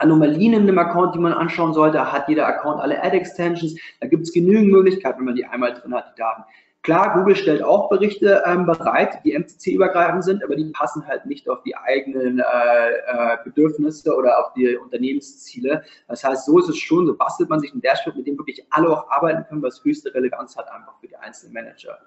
[0.00, 4.24] Anomalien in dem Account, die man anschauen sollte, hat jeder Account alle Ad-Extensions, da gibt
[4.24, 6.44] es genügend Möglichkeiten, wenn man die einmal drin hat, die Daten.
[6.82, 11.46] Klar, Google stellt auch Berichte ähm, bereit, die MCC-übergreifend sind, aber die passen halt nicht
[11.46, 15.84] auf die eigenen äh, äh, Bedürfnisse oder auf die Unternehmensziele.
[16.08, 18.64] Das heißt, so ist es schon, so bastelt man sich ein Dashboard, mit dem wirklich
[18.70, 21.98] alle auch arbeiten können, was höchste Relevanz hat einfach für die einzelnen Manager.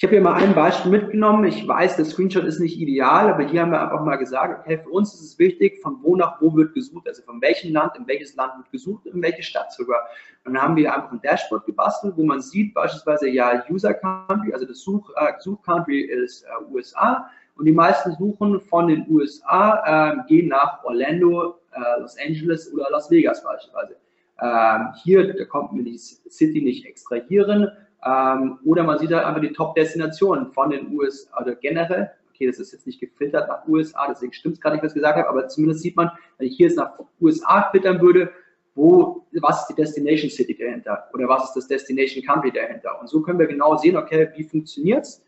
[0.00, 1.44] Ich habe hier mal ein Beispiel mitgenommen.
[1.44, 4.78] Ich weiß, der Screenshot ist nicht ideal, aber hier haben wir einfach mal gesagt, okay,
[4.78, 7.98] für uns ist es wichtig, von wo nach wo wird gesucht, also von welchem Land
[7.98, 10.00] in welches Land wird gesucht, in welche Stadt sogar.
[10.46, 14.54] Und dann haben wir einfach ein Dashboard gebastelt, wo man sieht beispielsweise, ja, User Country,
[14.54, 19.04] also das Such, äh, Such Country ist äh, USA und die meisten Suchen von den
[19.10, 23.96] USA äh, gehen nach Orlando, äh, Los Angeles oder Las Vegas beispielsweise.
[24.40, 27.70] Ähm, hier, da kommt mir die City nicht extrahieren,
[28.04, 32.10] ähm, oder man sieht halt einfach die Top-Destinationen von den USA, oder generell.
[32.34, 34.94] Okay, das ist jetzt nicht gefiltert nach USA, deswegen stimmt es gar nicht, was ich
[34.94, 38.30] gesagt habe, aber zumindest sieht man, wenn ich hier jetzt nach USA filtern würde,
[38.74, 42.98] wo, was ist die Destination City dahinter oder was ist das Destination Country dahinter.
[43.00, 45.22] Und so können wir genau sehen, okay, wie funktioniert es.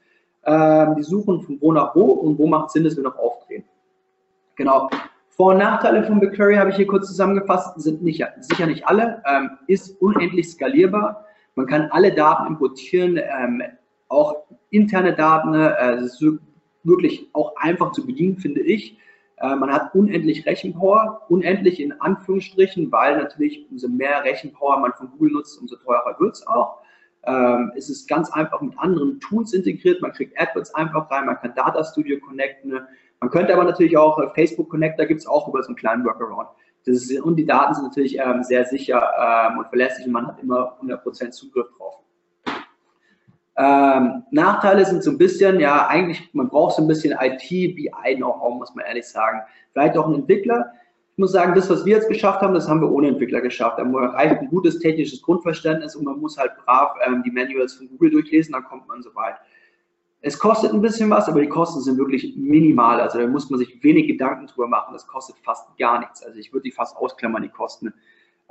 [0.44, 3.64] Ähm, die suchen von wo nach wo und wo macht Sinn, dass wir noch aufdrehen.
[4.56, 4.88] Genau.
[5.28, 9.22] Vor- und Nachteile von BigQuery habe ich hier kurz zusammengefasst, sind nicht, sicher nicht alle,
[9.26, 13.62] ähm, ist unendlich skalierbar man kann alle Daten importieren, ähm,
[14.08, 14.36] auch
[14.70, 15.54] interne Daten.
[15.54, 16.38] Äh, es ist
[16.84, 18.98] wirklich auch einfach zu bedienen, finde ich.
[19.38, 25.10] Äh, man hat unendlich Rechenpower, unendlich in Anführungsstrichen, weil natürlich umso mehr Rechenpower man von
[25.10, 26.78] Google nutzt, umso teurer wird es auch.
[27.24, 30.02] Ähm, es ist ganz einfach mit anderen Tools integriert.
[30.02, 32.80] Man kriegt AdWords einfach rein, man kann Data Studio connecten.
[33.20, 36.04] Man könnte aber natürlich auch äh, Facebook Connector gibt es auch über so einen kleinen
[36.04, 36.48] Workaround.
[36.84, 40.42] Ist, und die Daten sind natürlich ähm, sehr sicher ähm, und verlässlich und man hat
[40.42, 42.02] immer 100% Zugriff drauf.
[43.56, 48.16] Ähm, Nachteile sind so ein bisschen, ja, eigentlich, man braucht so ein bisschen IT, BI
[48.16, 49.40] Know-how, muss man ehrlich sagen.
[49.72, 50.72] Vielleicht auch ein Entwickler.
[51.12, 53.78] Ich muss sagen, das, was wir jetzt geschafft haben, das haben wir ohne Entwickler geschafft.
[53.78, 57.88] Da reicht ein gutes technisches Grundverständnis und man muss halt brav ähm, die Manuals von
[57.88, 59.36] Google durchlesen, dann kommt man so weit.
[60.24, 63.00] Es kostet ein bisschen was, aber die Kosten sind wirklich minimal.
[63.00, 64.92] Also da muss man sich wenig Gedanken drüber machen.
[64.92, 66.22] Das kostet fast gar nichts.
[66.22, 67.92] Also ich würde die fast ausklammern, die Kosten.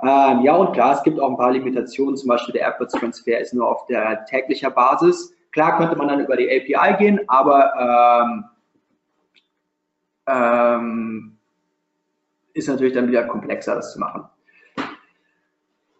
[0.02, 2.16] Ähm, ja, und klar, es gibt auch ein paar Limitationen.
[2.16, 5.34] Zum Beispiel der AirPods Transfer ist nur auf der täglicher Basis.
[5.50, 8.44] Klar könnte man dann über die API gehen, aber ähm,
[10.26, 11.38] ähm,
[12.52, 14.24] ist natürlich dann wieder komplexer, das zu machen.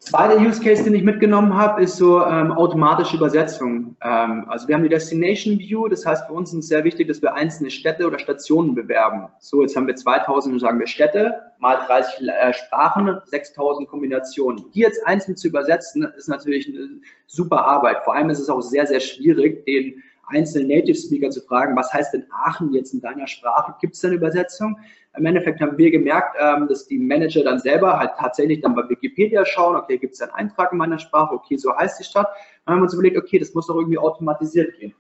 [0.05, 3.97] Zweiter Use Case, den ich mitgenommen habe, ist so ähm, automatische Übersetzung.
[4.03, 7.07] Ähm, also wir haben die Destination View, das heißt für uns ist es sehr wichtig,
[7.07, 9.29] dass wir einzelne Städte oder Stationen bewerben.
[9.38, 14.65] So, jetzt haben wir 2000, sagen wir Städte, mal 30 äh, Sprachen, 6000 Kombinationen.
[14.75, 16.88] Die jetzt einzeln zu übersetzen, ist natürlich eine
[17.29, 18.03] super Arbeit.
[18.03, 21.92] Vor allem ist es auch sehr, sehr schwierig, den einzelnen Native Speaker zu fragen, was
[21.92, 23.75] heißt denn Aachen jetzt in deiner Sprache?
[23.81, 24.79] Gibt es da eine Übersetzung?
[25.16, 28.88] Im Endeffekt haben wir gemerkt, ähm, dass die Manager dann selber halt tatsächlich dann bei
[28.88, 32.29] Wikipedia schauen, okay, gibt es einen Eintrag in meiner Sprache, okay, so heißt die Stadt.
[32.64, 34.95] Dann haben wir uns überlegt, okay, das muss doch irgendwie automatisiert gehen.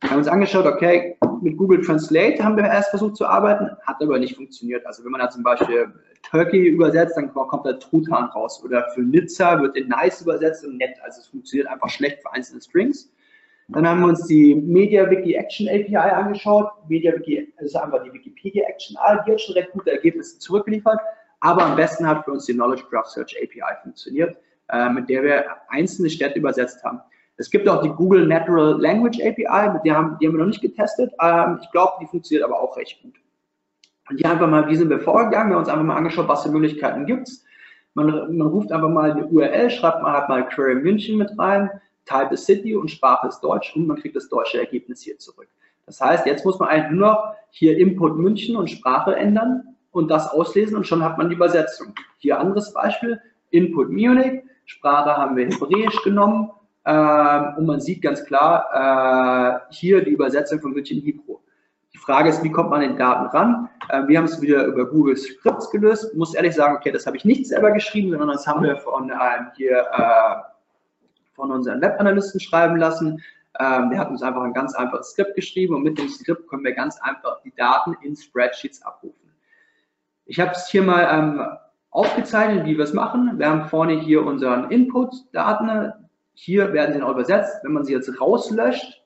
[0.00, 3.96] Wir haben uns angeschaut, okay, mit Google Translate haben wir erst versucht zu arbeiten, hat
[4.00, 4.86] aber nicht funktioniert.
[4.86, 8.62] Also wenn man da zum Beispiel Turkey übersetzt, dann kommt da Truthahn raus.
[8.64, 10.96] Oder für Nizza wird in nice übersetzt und nett.
[11.02, 13.10] Also es funktioniert einfach schlecht für einzelne Strings.
[13.68, 16.70] Dann haben wir uns die MediaWiki Action API angeschaut.
[16.88, 20.98] MediaWiki ist einfach die Wikipedia Action API, die hat schon recht gute Ergebnisse zurückgeliefert.
[21.40, 24.36] Aber am besten hat für uns die Knowledge Graph Search API funktioniert,
[24.70, 27.00] äh, mit der wir einzelne Städte übersetzt haben.
[27.36, 30.46] Es gibt auch die Google Natural Language API, mit der haben, die haben wir noch
[30.46, 31.12] nicht getestet.
[31.22, 33.14] Ähm, ich glaube, die funktioniert aber auch recht gut.
[34.08, 35.50] Und hier einfach mal, wie sind wir vorgegangen?
[35.50, 37.44] Wir haben uns einfach mal angeschaut, was für Möglichkeiten gibt es.
[37.94, 41.70] Man, man, ruft einfach mal eine URL, schreibt mal halt mal Query München mit rein,
[42.08, 45.48] Type ist City und Sprache ist Deutsch und man kriegt das deutsche Ergebnis hier zurück.
[45.86, 50.10] Das heißt, jetzt muss man eigentlich nur noch hier Input München und Sprache ändern und
[50.10, 51.94] das auslesen und schon hat man die Übersetzung.
[52.18, 56.50] Hier anderes Beispiel, Input Munich, Sprache haben wir Hebräisch genommen
[56.84, 61.38] ähm, und man sieht ganz klar äh, hier die Übersetzung von München Hebräisch.
[61.94, 63.68] Die Frage ist, wie kommt man an den Daten ran?
[63.88, 66.10] Äh, wir haben es wieder über Google Scripts gelöst.
[66.12, 68.76] Ich muss ehrlich sagen, okay, das habe ich nicht selber geschrieben, sondern das haben wir
[68.76, 70.36] von ähm, hier äh,
[71.38, 73.22] von unseren Webanalysten schreiben lassen.
[73.60, 76.64] Ähm, der hat uns einfach ein ganz einfaches Skript geschrieben und mit dem Skript können
[76.64, 79.32] wir ganz einfach die Daten in Spreadsheets abrufen.
[80.26, 81.46] Ich habe es hier mal ähm,
[81.90, 83.38] aufgezeichnet, wie wir es machen.
[83.38, 85.92] Wir haben vorne hier unseren Input-Daten.
[86.34, 87.64] Hier werden sie noch übersetzt.
[87.64, 89.02] Wenn man sie jetzt rauslöscht,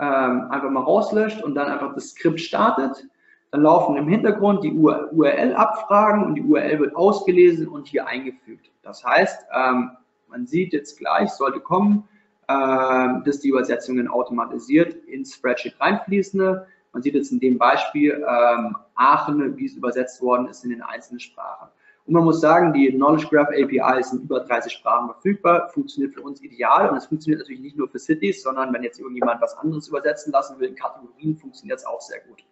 [0.00, 3.08] ähm, einfach mal rauslöscht und dann einfach das Skript startet,
[3.52, 8.70] dann laufen im Hintergrund die URL-Abfragen und die URL wird ausgelesen und hier eingefügt.
[8.82, 9.92] Das heißt, ähm,
[10.34, 12.08] man sieht jetzt gleich, sollte kommen,
[12.48, 16.60] ähm, dass die Übersetzungen automatisiert ins Spreadsheet reinfließen.
[16.92, 20.82] Man sieht jetzt in dem Beispiel ähm, Aachen, wie es übersetzt worden ist in den
[20.82, 21.68] einzelnen Sprachen.
[22.06, 26.14] Und man muss sagen, die Knowledge Graph API ist in über 30 Sprachen verfügbar, funktioniert
[26.14, 29.40] für uns ideal und es funktioniert natürlich nicht nur für Cities, sondern wenn jetzt irgendjemand
[29.40, 32.44] was anderes übersetzen lassen will in Kategorien, funktioniert es auch sehr gut.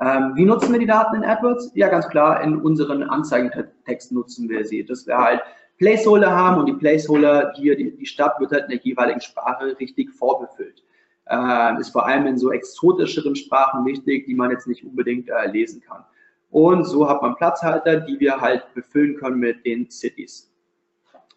[0.00, 1.72] Ähm, wie nutzen wir die Daten in AdWords?
[1.74, 5.42] Ja, ganz klar, in unseren Anzeigentext nutzen wir sie, dass wir halt
[5.80, 9.76] Placeholder haben und die Placeholder hier, die, die Stadt wird halt in der jeweiligen Sprache
[9.80, 10.84] richtig vorbefüllt.
[11.26, 15.46] Äh, ist vor allem in so exotischeren Sprachen wichtig, die man jetzt nicht unbedingt äh,
[15.46, 16.04] lesen kann.
[16.50, 20.52] Und so hat man Platzhalter, die wir halt befüllen können mit den Cities.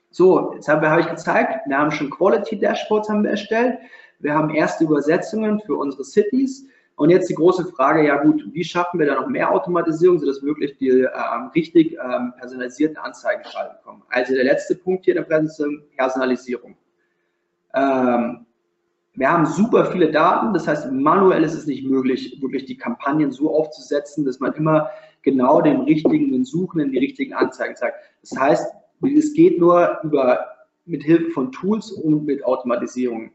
[0.10, 3.78] So, jetzt habe, habe ich gezeigt, wir haben schon Quality Dashboards haben wir erstellt.
[4.20, 6.68] Wir haben erste Übersetzungen für unsere Cities.
[6.96, 10.44] Und jetzt die große Frage, ja gut, wie schaffen wir da noch mehr Automatisierung, sodass
[10.44, 14.04] wirklich die ähm, richtig ähm, personalisierten Anzeigen schalten kommen.
[14.10, 16.78] Also der letzte Punkt hier in der Personalisierung.
[17.74, 18.46] Ähm,
[19.16, 23.32] wir haben super viele Daten, das heißt, manuell ist es nicht möglich, wirklich die Kampagnen
[23.32, 24.90] so aufzusetzen, dass man immer
[25.22, 27.98] genau dem richtigen, den Suchenden die richtigen Anzeigen zeigt.
[28.22, 28.74] Das heißt,
[29.16, 30.46] es geht nur über,
[30.86, 33.32] mit Hilfe von Tools und mit Automatisierung.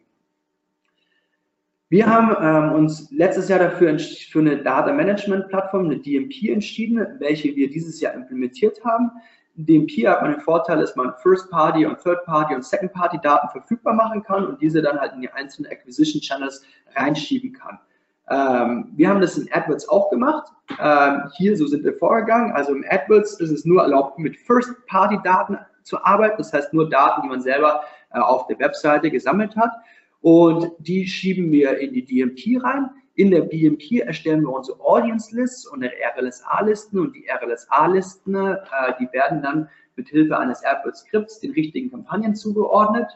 [1.90, 7.16] Wir haben ähm, uns letztes Jahr dafür für eine Data Management Plattform, eine DMP, entschieden,
[7.18, 9.10] welche wir dieses Jahr implementiert haben.
[9.54, 14.46] DMP hat man den Vorteil, dass man First-Party und Third-Party und Second-Party-Daten verfügbar machen kann
[14.46, 16.62] und diese dann halt in die einzelnen Acquisition-Channels
[16.94, 17.78] reinschieben kann.
[18.30, 20.52] Ähm, wir haben das in AdWords auch gemacht.
[20.78, 22.52] Ähm, hier, so sind wir vorgegangen.
[22.52, 26.36] Also im AdWords ist es nur erlaubt, mit First-Party-Daten zu arbeiten.
[26.36, 29.70] Das heißt nur Daten, die man selber äh, auf der Webseite gesammelt hat.
[30.20, 32.90] Und die schieben wir in die DMP rein.
[33.14, 38.56] In der BMP erstellen wir unsere Audience Lists und RLSA-Listen und die RLSA-Listen, äh,
[39.00, 43.10] die werden dann mit Hilfe eines AdWords-Skripts den richtigen Kampagnen zugeordnet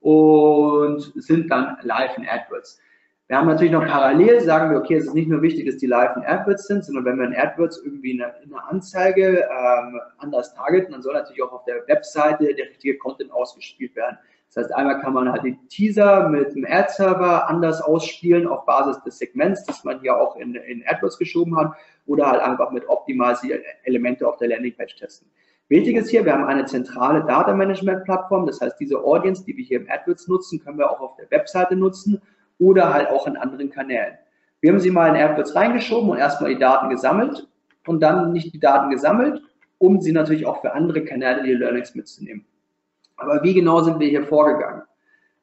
[0.00, 2.80] und sind dann live in AdWords.
[3.26, 5.86] Wir haben natürlich noch parallel, sagen wir, okay, es ist nicht nur wichtig, dass die
[5.86, 10.54] live in AdWords sind, sondern wenn wir in AdWords irgendwie eine, eine Anzeige ähm, anders
[10.54, 14.18] targeten, dann soll natürlich auch auf der Webseite der richtige Content ausgespielt werden.
[14.54, 19.02] Das heißt, einmal kann man halt die Teaser mit dem Ad-Server anders ausspielen auf Basis
[19.02, 21.72] des Segments, das man hier auch in, in AdWords geschoben hat,
[22.06, 23.42] oder halt einfach mit Optimize
[23.82, 25.28] Elemente auf der Landingpage testen.
[25.68, 29.56] Wichtig ist hier, wir haben eine zentrale Data Management Plattform, das heißt, diese Audience, die
[29.56, 32.22] wir hier im AdWords nutzen, können wir auch auf der Webseite nutzen
[32.60, 34.18] oder halt auch in anderen Kanälen.
[34.60, 37.48] Wir haben sie mal in AdWords reingeschoben und erstmal die Daten gesammelt
[37.86, 39.42] und dann nicht die Daten gesammelt,
[39.78, 42.46] um sie natürlich auch für andere Kanäle, die Learnings mitzunehmen.
[43.16, 44.82] Aber wie genau sind wir hier vorgegangen?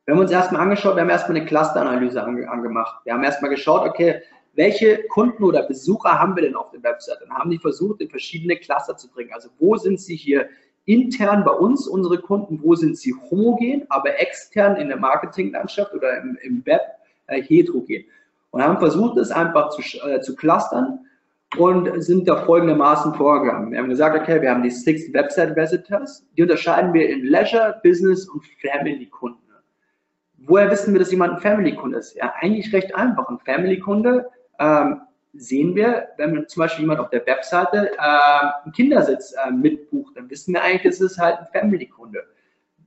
[0.05, 3.05] Wir haben uns erstmal angeschaut, wir haben erstmal eine Clusteranalyse angemacht.
[3.05, 4.21] Wir haben erstmal geschaut, okay,
[4.53, 7.21] welche Kunden oder Besucher haben wir denn auf der Website?
[7.21, 9.31] Und haben die versucht, in verschiedene Cluster zu bringen.
[9.33, 10.49] Also wo sind sie hier
[10.85, 16.17] intern bei uns, unsere Kunden, wo sind sie homogen, aber extern in der Marketinglandschaft oder
[16.17, 16.81] im, im Web
[17.27, 18.05] äh, heterogen.
[18.49, 21.05] Und haben versucht, es einfach zu, äh, zu clustern
[21.57, 23.71] und sind da folgendermaßen vorgegangen.
[23.71, 27.79] Wir haben gesagt, okay, wir haben die Six Website Visitors, die unterscheiden wir in Leisure,
[27.83, 29.41] Business und Family Kunden.
[30.43, 32.15] Woher wissen wir, dass jemand ein Family-Kunde ist?
[32.15, 33.29] Ja, eigentlich recht einfach.
[33.29, 34.27] Ein Family-Kunde
[34.59, 35.01] ähm,
[35.33, 40.29] sehen wir, wenn zum Beispiel jemand auf der Webseite äh, einen Kindersitz äh, mitbucht, dann
[40.31, 42.23] wissen wir eigentlich, das ist halt ein Family-Kunde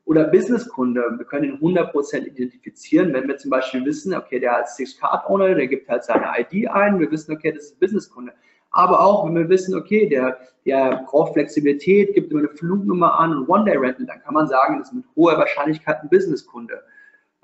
[0.05, 1.15] oder Business-Kunde.
[1.17, 5.25] Wir können ihn 100% identifizieren, wenn wir zum Beispiel wissen, okay, der hat Six Card
[5.29, 8.33] Owner, der gibt halt seine ID ein, wir wissen, okay, das ist ein Business-Kunde.
[8.75, 13.37] Aber auch, wenn wir wissen, okay, der, der braucht Flexibilität, gibt immer eine Flugnummer an
[13.37, 16.83] und One-Day-Rental, dann kann man sagen, das ist mit hoher Wahrscheinlichkeit ein Business-Kunde.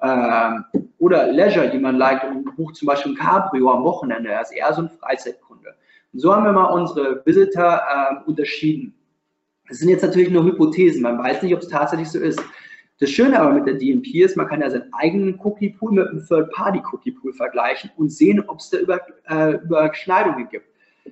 [0.02, 0.64] Ähm,
[0.98, 4.50] oder Leisure, die man liked und bucht zum Beispiel ein Cabrio am Wochenende, er ist
[4.50, 5.74] eher so ein Freizeitkunde.
[6.12, 8.92] Und so haben wir mal unsere Visitor äh, unterschieden.
[9.68, 12.42] Das sind jetzt natürlich nur Hypothesen, man weiß nicht, ob es tatsächlich so ist.
[12.98, 16.26] Das Schöne aber mit der DMP ist, man kann ja seinen eigenen Cookie-Pool mit einem
[16.26, 20.69] Third-Party-Cookie-Pool vergleichen und sehen, ob es da Über, äh, Überschneidungen gibt.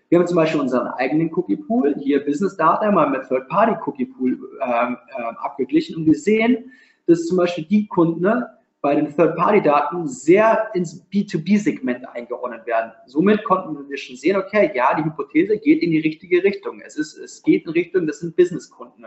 [0.09, 4.33] Wir haben zum Beispiel unseren eigenen Cookie-Pool, hier Business Data, mal mit Third-Party-Cookie-Pool
[4.63, 6.73] ähm, äh, abgeglichen und gesehen,
[7.07, 8.45] dass zum Beispiel die Kunden
[8.81, 12.93] bei den Third-Party-Daten sehr ins B2B-Segment eingeordnet werden.
[13.07, 16.81] Somit konnten wir schon sehen, okay, ja, die Hypothese geht in die richtige Richtung.
[16.81, 19.07] Es, ist, es geht in Richtung, das sind Business-Kunden.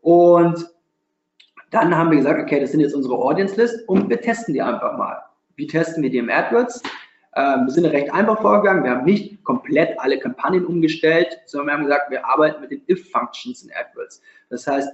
[0.00, 0.66] Und
[1.70, 4.96] dann haben wir gesagt, okay, das sind jetzt unsere Audience-List und wir testen die einfach
[4.96, 5.18] mal.
[5.56, 6.82] Wie testen wir die im AdWords?
[7.36, 8.82] Ähm, wir sind recht einfach vorgegangen.
[8.82, 12.82] Wir haben nicht komplett alle Kampagnen umgestellt, sondern wir haben gesagt, wir arbeiten mit den
[12.88, 14.22] If-Functions in AdWords.
[14.48, 14.88] Das heißt,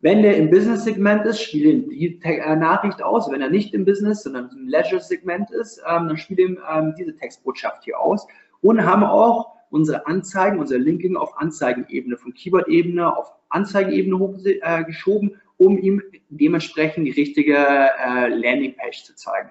[0.00, 3.30] wenn der im Business-Segment ist, spiele ihm die äh, Nachricht aus.
[3.30, 7.14] Wenn er nicht im Business, sondern im Leisure-Segment ist, ähm, dann spiele ihm ähm, diese
[7.14, 8.26] Textbotschaft hier aus.
[8.62, 15.64] Und haben auch unsere Anzeigen, unser Linking auf Anzeigenebene, von Keyword-Ebene auf Anzeigenebene hochgeschoben, äh,
[15.64, 19.50] um ihm dementsprechend die richtige äh, Landingpage zu zeigen.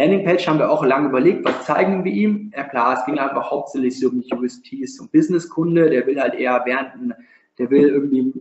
[0.00, 2.50] Landingpage haben wir auch lange überlegt, was zeigen wir ihm?
[2.56, 6.62] Ja klar, es ging einfach hauptsächlich so um USPs, um Businesskunde, der will halt eher
[6.64, 7.14] während,
[7.58, 8.32] der will irgendwie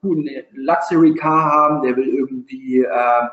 [0.00, 3.28] guten Luxury Car haben, der will irgendwie äh,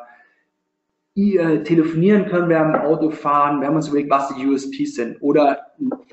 [1.63, 3.59] telefonieren können während dem Auto fahren.
[3.59, 5.21] Wir haben uns überlegt, was die USPs sind.
[5.21, 5.67] Oder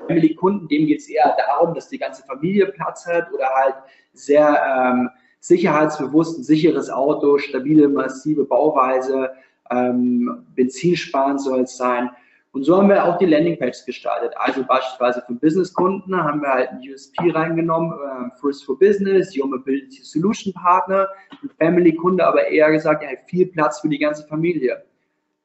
[0.07, 3.75] Family-Kunden, dem geht es eher darum, dass die ganze Familie Platz hat oder halt
[4.13, 9.31] sehr ähm, sicherheitsbewusst, ein sicheres Auto, stabile, massive Bauweise,
[9.71, 12.09] ähm, Benzinsparen soll es sein.
[12.51, 14.33] Und so haben wir auch die Landingpages gestaltet.
[14.37, 19.47] Also beispielsweise für Businesskunden haben wir halt ein USP reingenommen, äh, First for Business, Your
[19.47, 21.07] Mobility Solution Partner,
[21.59, 24.83] Family-Kunde, aber eher gesagt, er hat viel Platz für die ganze Familie.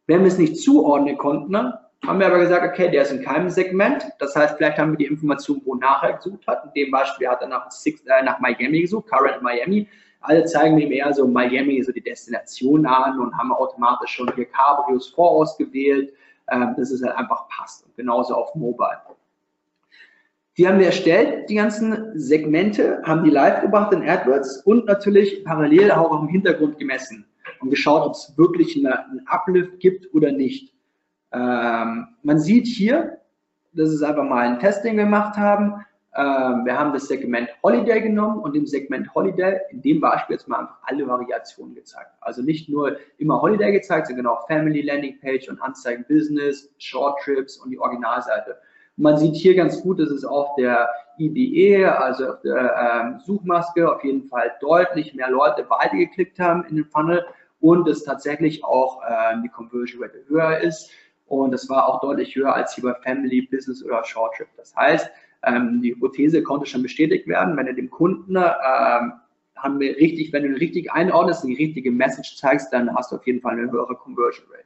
[0.06, 3.50] Wenn wir es nicht zuordnen konnten, haben wir aber gesagt, okay, der ist in keinem
[3.50, 4.04] Segment.
[4.18, 6.64] Das heißt, vielleicht haben wir die Information, wonach er gesucht hat.
[6.64, 9.88] In dem Beispiel hat er nach, Six, äh, nach Miami gesucht, Current Miami.
[10.22, 14.46] Alle zeigen ihm eher so Miami, so die Destination an und haben automatisch schon hier
[14.46, 16.12] Cabrios vorausgewählt
[16.50, 17.86] ähm, dass es halt einfach passt.
[17.86, 19.00] Und genauso auf Mobile.
[20.58, 25.44] Die haben wir erstellt, die ganzen Segmente, haben die live gebracht in AdWords und natürlich
[25.44, 27.24] parallel auch im Hintergrund gemessen
[27.60, 30.74] und geschaut, ob es wirklich eine, einen Uplift gibt oder nicht.
[31.32, 33.18] Ähm, man sieht hier,
[33.72, 35.82] dass es einfach mal ein Testing gemacht haben.
[36.14, 40.46] Ähm, wir haben das Segment Holiday genommen und im Segment Holiday, in dem Beispiel jetzt
[40.46, 42.10] mal einfach alle Variationen gezeigt.
[42.20, 47.18] Also nicht nur immer Holiday gezeigt, sondern auch Family Landing Page und Anzeigen Business, Short
[47.22, 48.58] Trips und die Originalseite.
[48.96, 53.90] Man sieht hier ganz gut, dass es auf der IDE, also auf der ähm, Suchmaske,
[53.90, 57.24] auf jeden Fall deutlich mehr Leute weitergeklickt haben in den Funnel
[57.60, 60.90] und dass tatsächlich auch ähm, die Conversion Rate höher ist.
[61.26, 64.48] Und das war auch deutlich höher als hier bei Family, Business oder Short Trip.
[64.58, 65.10] Das heißt,
[65.44, 69.12] ähm, die Hypothese konnte schon bestätigt werden, wenn du dem Kunden ähm,
[69.56, 73.26] haben wir richtig, wenn du richtig einordnest die richtige Message zeigst, dann hast du auf
[73.26, 74.64] jeden Fall eine höhere Conversion Rate.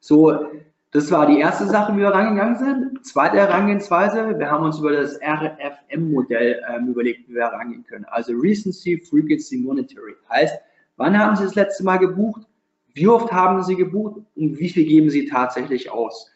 [0.00, 0.46] So,
[0.90, 3.04] das war die erste Sache, wie wir rangegangen sind.
[3.04, 8.04] Zweite Herangehensweise, wir haben uns über das RFM-Modell ähm, überlegt, wie wir herangehen können.
[8.04, 10.14] Also Recency, Frequency, Monetary.
[10.30, 10.56] Heißt,
[10.96, 12.42] wann haben Sie das letzte Mal gebucht?
[12.92, 16.30] Wie oft haben Sie gebucht und wie viel geben Sie tatsächlich aus?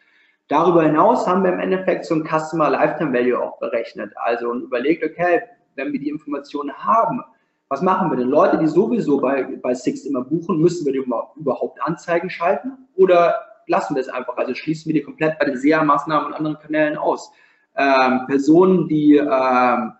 [0.48, 4.12] Darüber hinaus haben wir im Endeffekt so ein Customer Lifetime Value auch berechnet.
[4.16, 5.42] Also und überlegt, okay,
[5.76, 7.22] wenn wir die Informationen haben,
[7.68, 8.28] was machen wir denn?
[8.28, 11.04] Leute, die sowieso bei, bei Six immer buchen, müssen wir die
[11.36, 13.34] überhaupt Anzeigen schalten oder
[13.66, 14.38] lassen wir es einfach?
[14.38, 17.30] Also schließen wir die komplett bei den SEA-Maßnahmen und anderen Kanälen aus.
[17.76, 19.92] Ähm, Personen, die ähm,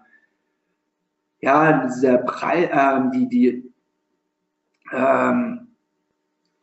[1.40, 3.72] ja, dieser Preis, ähm, die, die
[4.92, 5.57] ähm,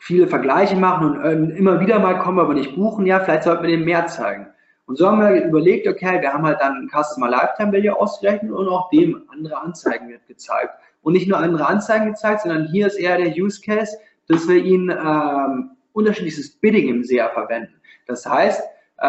[0.05, 1.21] viele Vergleiche machen und
[1.53, 4.45] äh, immer wieder mal kommen, aber nicht buchen, ja, vielleicht sollten wir denen mehr zeigen.
[4.85, 8.67] Und so haben wir überlegt, okay, wir haben halt dann Customer Lifetime Value ausgerechnet und
[8.67, 10.75] auch dem andere Anzeigen wird gezeigt.
[11.01, 13.97] Und nicht nur andere Anzeigen gezeigt, sondern hier ist eher der Use Case,
[14.27, 17.73] dass wir ihn ähm, unterschiedliches Bidding im SEA verwenden.
[18.05, 18.61] Das heißt,
[18.99, 19.07] äh,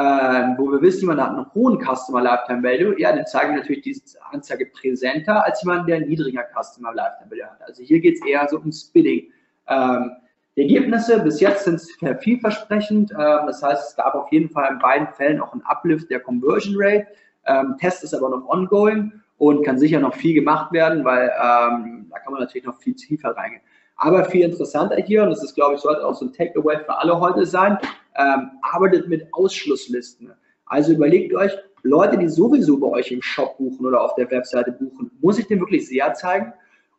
[0.56, 3.82] wo wir wissen, jemand hat einen hohen Customer Lifetime Value, ja, dann zeigen wir natürlich
[3.82, 7.62] diese Anzeige präsenter als jemand, der niedriger Customer Lifetime Value hat.
[7.66, 9.30] Also hier geht es eher so ums Bidding.
[9.68, 10.12] Ähm,
[10.56, 11.80] Die Ergebnisse bis jetzt sind
[12.20, 13.10] vielversprechend.
[13.10, 16.20] Ähm, das heißt, es gab auf jeden Fall in beiden Fällen auch einen Uplift der
[16.20, 17.06] Conversion Rate.
[17.46, 22.06] Ähm, Test ist aber noch ongoing und kann sicher noch viel gemacht werden, weil ähm,
[22.10, 23.62] da kann man natürlich noch viel tiefer reingehen.
[23.96, 26.98] Aber viel interessanter hier, und das ist, glaube ich, sollte auch so ein Takeaway für
[26.98, 27.78] alle heute sein,
[28.16, 30.32] ähm, arbeitet mit Ausschlusslisten.
[30.64, 31.52] Also überlegt euch,
[31.82, 35.46] Leute, die sowieso bei euch im Shop buchen oder auf der Webseite buchen, muss ich
[35.46, 36.52] den wirklich sehr zeigen?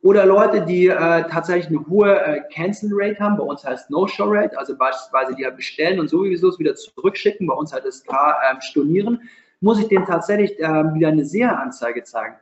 [0.04, 4.26] Oder Leute, die äh, tatsächlich eine hohe äh, Cancel Rate haben, bei uns heißt No-Show
[4.28, 8.04] Rate, also beispielsweise die halt bestellen und sowieso es wieder zurückschicken, bei uns halt das
[8.04, 9.22] K äh, stornieren,
[9.60, 12.36] muss ich denen tatsächlich äh, wieder eine SEA-Anzeige zeigen.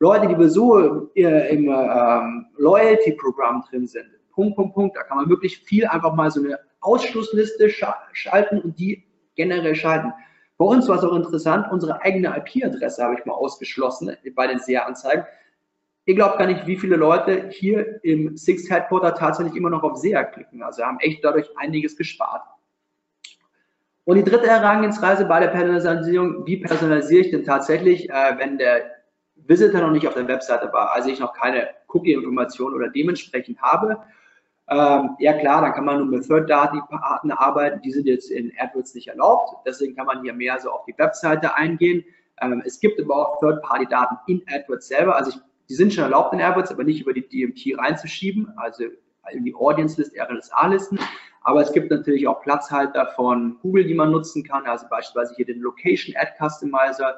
[0.00, 5.30] Leute, die sowieso äh, im ähm, Loyalty-Programm drin sind, Punkt, Punkt, Punkt, da kann man
[5.30, 7.70] wirklich viel einfach mal so eine Ausschlussliste
[8.12, 9.04] schalten und die
[9.34, 10.12] generell schalten.
[10.58, 14.58] Bei uns war es auch interessant, unsere eigene IP-Adresse habe ich mal ausgeschlossen bei den
[14.58, 15.24] SEA-Anzeigen.
[16.06, 19.96] Ihr glaubt gar nicht, wie viele Leute hier im Six Headquarter tatsächlich immer noch auf
[19.96, 20.62] SEA klicken.
[20.62, 22.42] Also haben echt dadurch einiges gespart.
[24.04, 28.92] Und die dritte Herangehensweise bei der Personalisierung, wie personalisiere ich denn tatsächlich, äh, wenn der
[29.34, 33.98] Visitor noch nicht auf der Webseite war, also ich noch keine Cookie-Information oder dementsprechend habe.
[34.68, 38.94] Ähm, ja klar, dann kann man nur mit Third-Party-Partner arbeiten, die sind jetzt in AdWords
[38.94, 42.04] nicht erlaubt, deswegen kann man hier mehr so auf die Webseite eingehen.
[42.40, 46.32] Ähm, es gibt aber auch Third-Party-Daten in AdWords selber, also ich die sind schon erlaubt
[46.32, 48.84] in AirPods, aber nicht über die DMT reinzuschieben, also
[49.32, 50.98] in die Audience List, RLSA-Listen.
[51.42, 55.46] Aber es gibt natürlich auch Platzhalter von Google, die man nutzen kann, also beispielsweise hier
[55.46, 57.16] den Location Ad Customizer.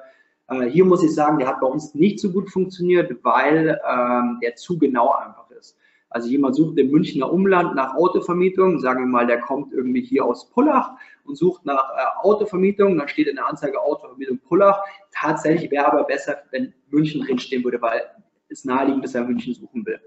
[0.48, 4.38] Äh, hier muss ich sagen, der hat bei uns nicht so gut funktioniert, weil ähm,
[4.42, 5.78] der zu genau einfach ist.
[6.10, 10.24] Also jemand sucht im Münchner Umland nach Autovermietung, sagen wir mal, der kommt irgendwie hier
[10.24, 10.92] aus Pullach
[11.24, 14.82] und sucht nach äh, Autovermietung, dann steht in der Anzeige Autovermietung Pullach.
[15.12, 18.02] Tatsächlich wäre aber besser, wenn München drinstehen würde, weil
[18.48, 20.00] ist naheliegend, dass er München suchen will.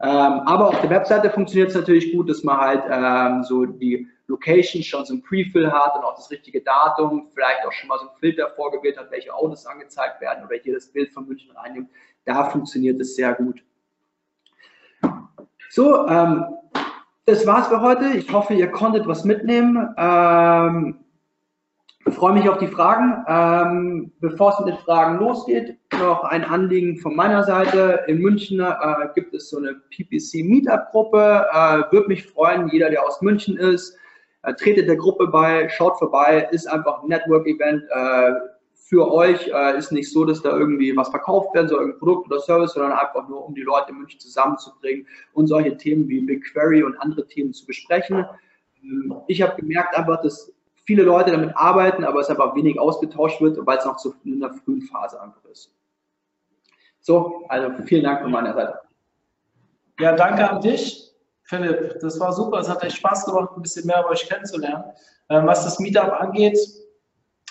[0.00, 4.06] Ähm, aber auf der Webseite funktioniert es natürlich gut, dass man halt ähm, so die
[4.26, 7.98] Location schon so ein Prefill hat und auch das richtige Datum, vielleicht auch schon mal
[7.98, 11.50] so ein Filter vorgewählt hat, welche Autos angezeigt werden oder hier das Bild von München
[11.56, 11.88] reinnimmt.
[12.24, 13.62] Da funktioniert es sehr gut.
[15.70, 16.44] So, ähm,
[17.24, 18.16] das war's für heute.
[18.16, 19.94] Ich hoffe, ihr konntet was mitnehmen.
[19.96, 21.05] Ähm,
[22.08, 23.24] ich freue mich auf die Fragen.
[23.28, 28.04] Ähm, bevor es mit Fragen losgeht, noch ein Anliegen von meiner Seite.
[28.06, 31.46] In München äh, gibt es so eine PPC Meetup-Gruppe.
[31.52, 33.98] Äh, Würde mich freuen, jeder, der aus München ist,
[34.42, 38.32] äh, tretet der Gruppe bei, schaut vorbei, ist einfach ein Network-Event äh,
[38.74, 39.48] für euch.
[39.48, 42.74] Äh, ist nicht so, dass da irgendwie was verkauft werden soll, irgendein Produkt oder Service,
[42.74, 46.96] sondern einfach nur, um die Leute in München zusammenzubringen und solche Themen wie BigQuery und
[46.98, 48.24] andere Themen zu besprechen.
[48.82, 50.52] Ähm, ich habe gemerkt einfach, dass
[50.86, 54.42] viele Leute damit arbeiten, aber es einfach wenig ausgetauscht wird, weil es noch so in
[54.42, 55.72] einer frühen Phase einfach ist.
[57.00, 58.80] So, also vielen Dank von meiner Seite.
[60.00, 61.12] Ja, danke an dich,
[61.42, 61.98] Philipp.
[62.00, 62.58] Das war super.
[62.58, 64.84] Es hat echt Spaß gemacht, ein bisschen mehr über euch kennenzulernen.
[65.28, 66.58] Ähm, was das Meetup angeht,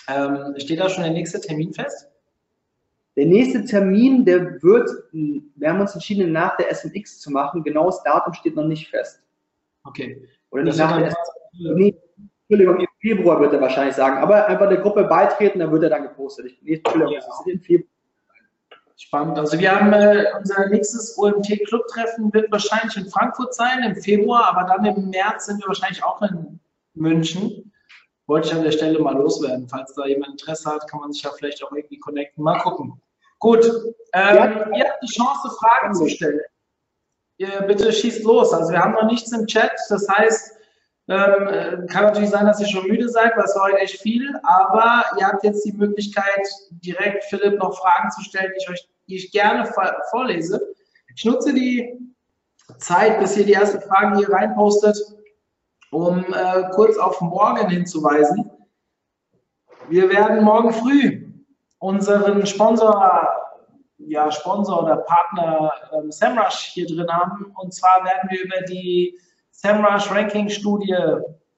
[0.08, 2.08] ähm, steht da schon der nächste Termin fest?
[3.16, 7.64] Der nächste Termin, der wird, wir haben uns entschieden, nach der SMX zu machen.
[7.64, 9.22] Genaues Datum steht noch nicht fest.
[9.84, 10.28] Okay.
[10.50, 11.30] Oder nicht nach der SMX.
[11.74, 11.96] Nee,
[12.48, 16.02] Entschuldigung, Februar wird er wahrscheinlich sagen, aber einfach der Gruppe beitreten, dann wird er dann
[16.02, 16.46] gepostet.
[16.46, 17.20] Ich, nee, Entschuldigung, ja.
[17.20, 17.90] das ist im Februar.
[18.96, 19.38] Spannend.
[19.38, 24.66] Also wir haben äh, unser nächstes OMT-Club-Treffen wird wahrscheinlich in Frankfurt sein im Februar, aber
[24.66, 26.58] dann im März sind wir wahrscheinlich auch in
[26.94, 27.72] München.
[28.26, 29.68] Wollte ich an der Stelle mal loswerden.
[29.68, 32.42] Falls da jemand Interesse hat, kann man sich ja vielleicht auch irgendwie connecten.
[32.42, 33.00] Mal gucken.
[33.38, 33.64] Gut.
[34.14, 34.76] Ähm, ja.
[34.76, 36.40] Ihr habt die Chance, Fragen zu stellen.
[37.36, 38.52] Ihr bitte schießt los.
[38.52, 39.72] Also wir haben noch nichts im Chat.
[39.90, 40.55] Das heißt,
[41.08, 44.00] ähm, äh, kann natürlich sein, dass ihr schon müde seid, weil es war heute echt
[44.00, 48.70] viel, aber ihr habt jetzt die Möglichkeit, direkt Philipp noch Fragen zu stellen, die ich
[48.70, 49.70] euch die ich gerne
[50.10, 50.74] vorlese.
[51.14, 51.98] Ich nutze die
[52.78, 54.96] Zeit, bis ihr die erste Frage hier reinpostet,
[55.90, 58.50] um äh, kurz auf morgen hinzuweisen.
[59.88, 61.32] Wir werden morgen früh
[61.78, 63.30] unseren Sponsor,
[63.98, 67.52] ja, Sponsor oder Partner ähm, SEMrush hier drin haben.
[67.56, 69.16] Und zwar werden wir über die
[69.56, 70.94] SEMrush Ranking Studie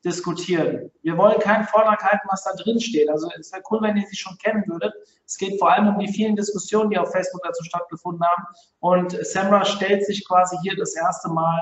[0.05, 0.90] diskutieren.
[1.03, 3.11] Wir wollen keinen Vortrag halten, was da drin steht.
[3.11, 4.92] Also es wäre cool, wenn ihr sie schon kennen würdet.
[5.26, 8.44] Es geht vor allem um die vielen Diskussionen, die auf Facebook dazu stattgefunden haben.
[8.78, 11.61] Und SEMrush stellt sich quasi hier das erste Mal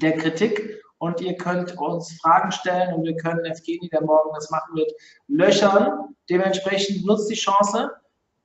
[0.00, 4.50] der Kritik und ihr könnt uns Fragen stellen und wir können Evgeny, der morgen das
[4.50, 4.90] machen wird,
[5.28, 6.16] löchern.
[6.28, 7.90] Dementsprechend nutzt die Chance.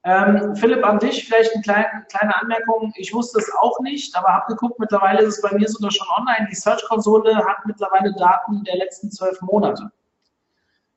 [0.03, 2.93] Ähm, Philipp, an dich vielleicht eine kleine, kleine Anmerkung.
[2.95, 6.07] Ich wusste es auch nicht, aber habe geguckt, mittlerweile ist es bei mir sogar schon
[6.17, 6.47] online.
[6.49, 9.91] Die Search-Konsole hat mittlerweile Daten der letzten zwölf Monate.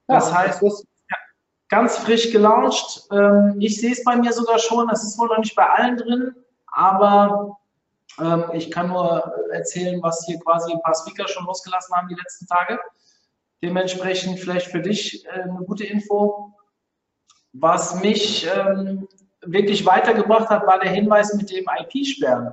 [0.07, 1.17] Das ja, heißt, das ja,
[1.69, 3.09] ganz frisch gelauncht.
[3.11, 4.89] Ähm, ich sehe es bei mir sogar schon.
[4.91, 6.35] Es ist wohl noch nicht bei allen drin,
[6.67, 7.59] aber
[8.21, 12.15] Ähm, ich kann nur erzählen, was hier quasi ein paar Speaker schon losgelassen haben die
[12.15, 12.79] letzten Tage.
[13.63, 16.53] Dementsprechend vielleicht für dich äh, eine gute Info.
[17.53, 19.07] Was mich ähm,
[19.43, 22.53] wirklich weitergebracht hat, war der Hinweis mit dem IP-Sperren.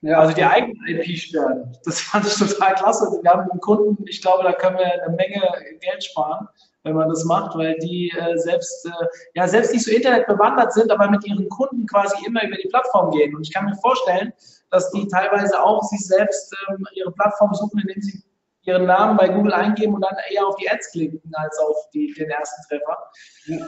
[0.00, 0.20] Ja.
[0.20, 1.76] Also die eigenen IP-Sperren.
[1.84, 3.18] Das fand ich total klasse.
[3.22, 5.42] Wir haben einen Kunden, ich glaube, da können wir eine Menge
[5.80, 6.48] Geld sparen,
[6.84, 10.92] wenn man das macht, weil die äh, selbst, äh, ja, selbst nicht so internetbewandert sind,
[10.92, 13.34] aber mit ihren Kunden quasi immer über die Plattform gehen.
[13.34, 14.32] Und ich kann mir vorstellen,
[14.70, 18.22] dass die teilweise auch sich selbst ähm, ihre Plattform suchen, indem sie
[18.62, 22.12] ihren Namen bei Google eingeben und dann eher auf die Ads klicken als auf die,
[22.12, 22.98] den ersten Treffer.
[23.46, 23.66] Ja.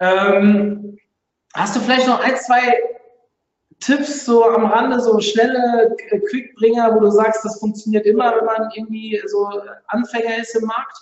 [0.00, 0.98] Ähm,
[1.54, 2.78] hast du vielleicht noch ein, zwei
[3.80, 5.94] Tipps so am Rande, so schnelle
[6.28, 9.46] Quickbringer, wo du sagst, das funktioniert immer, wenn man irgendwie so
[9.88, 10.96] Anfänger ist im Markt?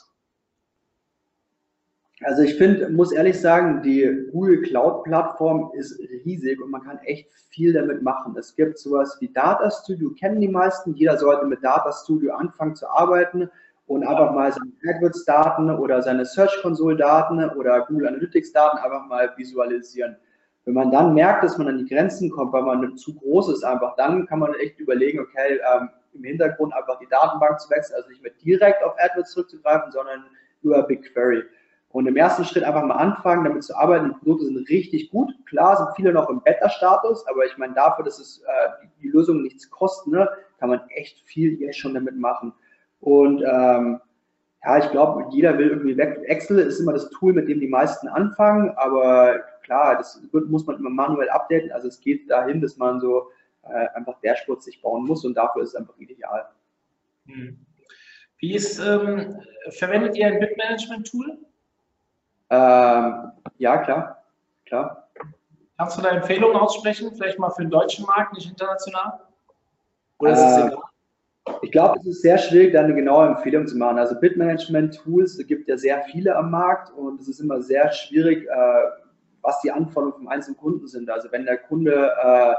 [2.25, 6.99] Also ich finde, muss ehrlich sagen, die Google Cloud Plattform ist riesig und man kann
[6.99, 8.37] echt viel damit machen.
[8.39, 10.95] Es gibt sowas wie Data Studio, kennen die meisten.
[10.95, 13.51] Jeder sollte mit Data Studio anfangen zu arbeiten
[13.87, 20.17] und einfach mal seine AdWords-Daten oder seine Search Console-Daten oder Google Analytics-Daten einfach mal visualisieren.
[20.65, 23.65] Wenn man dann merkt, dass man an die Grenzen kommt, weil man zu groß ist,
[23.65, 27.97] einfach dann kann man echt überlegen, okay, ähm, im Hintergrund einfach die Datenbank zu wechseln,
[27.97, 30.25] also nicht mehr direkt auf AdWords zurückzugreifen, sondern
[30.63, 31.43] über BigQuery.
[31.93, 34.09] Und im ersten Schritt einfach mal anfangen, damit zu arbeiten.
[34.09, 35.31] Die Produkte sind richtig gut.
[35.47, 39.43] Klar sind viele noch im Beta-Status, aber ich meine, dafür, dass es äh, die Lösung
[39.43, 40.29] nichts kostet, ne,
[40.59, 42.55] kann man echt viel jetzt schon damit machen.
[43.03, 44.01] Und ähm,
[44.65, 46.21] ja, ich glaube, jeder will irgendwie weg.
[46.27, 50.77] Excel ist immer das Tool, mit dem die meisten anfangen, aber klar, das muss man
[50.77, 51.73] immer manuell updaten.
[51.73, 53.31] Also es geht dahin, dass man so
[53.65, 56.49] äh, einfach Dashboards sich bauen muss und dafür ist es einfach ideal.
[57.27, 57.59] Hm.
[58.39, 61.39] Wie ist, ähm, verwendet ihr ein Bitmanagement-Tool?
[62.51, 64.25] Ähm, ja, klar,
[64.65, 65.09] klar.
[65.77, 69.21] Kannst du da Empfehlungen aussprechen, vielleicht mal für den deutschen Markt, nicht international?
[70.19, 70.83] Oder ist es äh, egal?
[71.63, 73.99] Ich glaube, es ist sehr schwierig, da eine genaue Empfehlung zu machen.
[73.99, 78.83] Also Bitmanagement-Tools, gibt ja sehr viele am Markt und es ist immer sehr schwierig, äh,
[79.43, 81.11] was die Anforderungen vom einzelnen Kunden sind.
[81.11, 82.55] Also wenn der Kunde äh,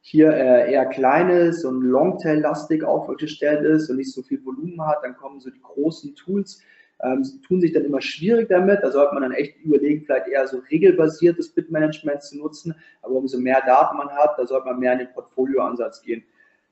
[0.00, 4.98] hier äh, eher klein ist und Longtail-lastig aufgestellt ist und nicht so viel Volumen hat,
[5.02, 6.62] dann kommen so die großen Tools
[7.02, 8.80] ähm, tun sich dann immer schwierig damit.
[8.82, 12.74] Da sollte man dann echt überlegen, vielleicht eher so regelbasiertes Bitmanagement zu nutzen.
[13.02, 16.22] Aber umso mehr Daten man hat, da sollte man mehr in den Portfolioansatz gehen.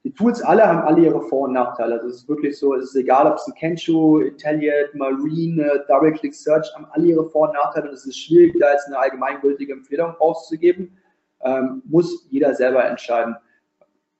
[0.08, 1.96] Die Tools alle haben alle ihre Vor- und Nachteile.
[1.96, 6.14] Also es ist wirklich so, es ist egal, ob es ein Kensho, Intelliate, Marine, Double
[6.14, 7.90] Click Search haben alle ihre Vor- und Nachteile.
[7.90, 10.96] Und es ist schwierig, da jetzt eine allgemeingültige Empfehlung rauszugeben.
[11.42, 13.36] Ähm, muss jeder selber entscheiden.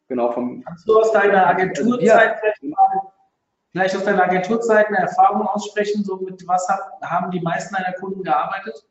[0.09, 0.63] Genau vom.
[0.63, 3.13] Kannst du aus deiner Agenturzeit also
[3.73, 6.69] vielleicht aus deiner Agenturzeit eine Erfahrung aussprechen, so mit was
[7.01, 8.85] haben die meisten deiner Kunden gearbeitet?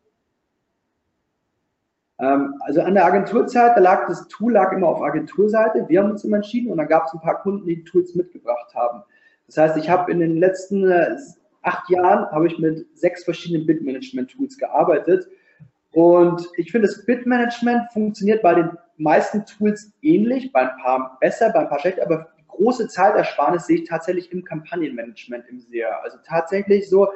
[2.19, 5.85] Ähm, also an der Agenturzeit, da lag das Tool lag immer auf Agenturseite.
[5.87, 8.73] Wir haben uns immer entschieden und dann gab es ein paar Kunden, die, Tools mitgebracht
[8.73, 9.03] haben.
[9.47, 11.15] Das heißt, ich habe in den letzten äh,
[11.61, 15.27] acht Jahren habe ich mit sechs verschiedenen Bitmanagement-Tools gearbeitet.
[15.91, 21.51] Und ich finde, das Bitmanagement funktioniert bei den meisten Tools ähnlich, bei ein paar besser,
[21.51, 25.99] bei ein paar schlechter, aber große Zeitersparnis sehe ich tatsächlich im Kampagnenmanagement im SEA.
[26.03, 27.09] Also tatsächlich so,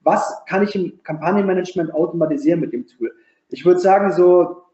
[0.00, 3.12] was kann ich im Kampagnenmanagement automatisieren mit dem Tool?
[3.48, 4.64] Ich würde sagen, so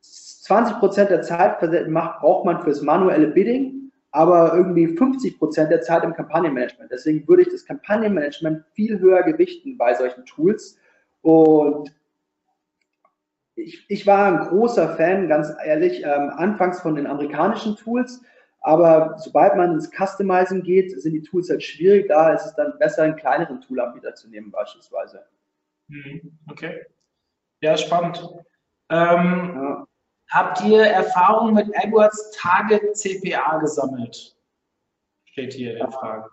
[0.00, 6.04] 20 Prozent der Zeit braucht man fürs manuelle Bidding, aber irgendwie 50 Prozent der Zeit
[6.04, 6.90] im Kampagnenmanagement.
[6.90, 10.78] Deswegen würde ich das Kampagnenmanagement viel höher gewichten bei solchen Tools.
[11.22, 11.92] Und
[13.56, 18.22] ich, ich war ein großer Fan, ganz ehrlich, ähm, anfangs von den amerikanischen Tools.
[18.60, 22.08] Aber sobald man ins Customizing geht, sind die Tools halt schwierig.
[22.08, 25.24] Da ist es dann besser, einen kleineren Toolanbieter zu nehmen, beispielsweise.
[25.88, 26.38] Mhm.
[26.50, 26.86] Okay.
[27.60, 28.22] Ja, spannend.
[28.90, 29.86] Ähm, ja.
[30.30, 34.36] Habt ihr Erfahrung mit AdWords Target CPA gesammelt?
[35.24, 36.30] Steht hier in der Frage.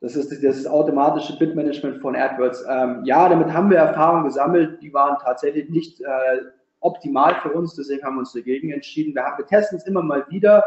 [0.00, 2.64] Das ist das automatische Bitmanagement von AdWords.
[2.68, 4.80] Ähm, ja, damit haben wir Erfahrung gesammelt.
[4.80, 6.40] Die waren tatsächlich nicht äh,
[6.80, 9.14] optimal für uns, deswegen haben wir uns dagegen entschieden.
[9.14, 10.64] Wir, haben, wir testen es immer mal wieder.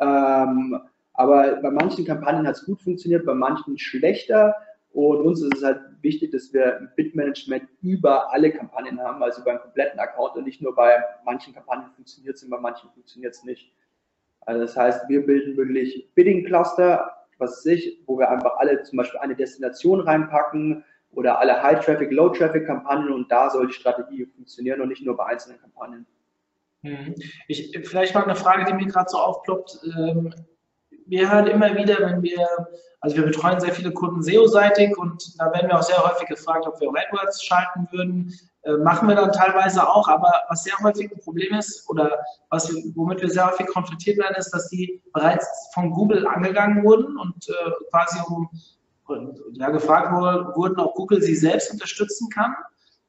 [0.00, 0.80] Ähm,
[1.14, 4.56] aber bei manchen Kampagnen hat es gut funktioniert, bei manchen schlechter.
[4.92, 9.42] Und uns ist es halt wichtig, dass wir ein Bitmanagement über alle Kampagnen haben, also
[9.42, 13.34] beim kompletten Account und nicht nur bei manchen Kampagnen funktioniert es und bei manchen funktioniert
[13.34, 13.72] es nicht.
[14.42, 18.82] Also das heißt, wir bilden wirklich Bidding Cluster, was weiß ich, wo wir einfach alle
[18.82, 24.80] zum Beispiel eine Destination reinpacken oder alle High-Traffic, Low-Traffic-Kampagnen und da soll die Strategie funktionieren
[24.82, 26.06] und nicht nur bei einzelnen Kampagnen.
[26.82, 27.14] Mhm.
[27.48, 29.78] Ich, vielleicht mal eine Frage, die mir gerade so aufploppt.
[29.96, 30.34] Ähm,
[31.12, 32.48] wir hören immer wieder, wenn wir,
[33.00, 36.66] also wir betreuen sehr viele Kunden SEO-seitig und da werden wir auch sehr häufig gefragt,
[36.66, 38.32] ob wir auf AdWords schalten würden.
[38.62, 42.72] Äh, machen wir dann teilweise auch, aber was sehr häufig ein Problem ist oder was,
[42.94, 47.46] womit wir sehr häufig konfrontiert werden, ist, dass die bereits von Google angegangen wurden und
[47.46, 48.48] äh, quasi um,
[49.52, 52.54] ja, gefragt wurden, ob Google sie selbst unterstützen kann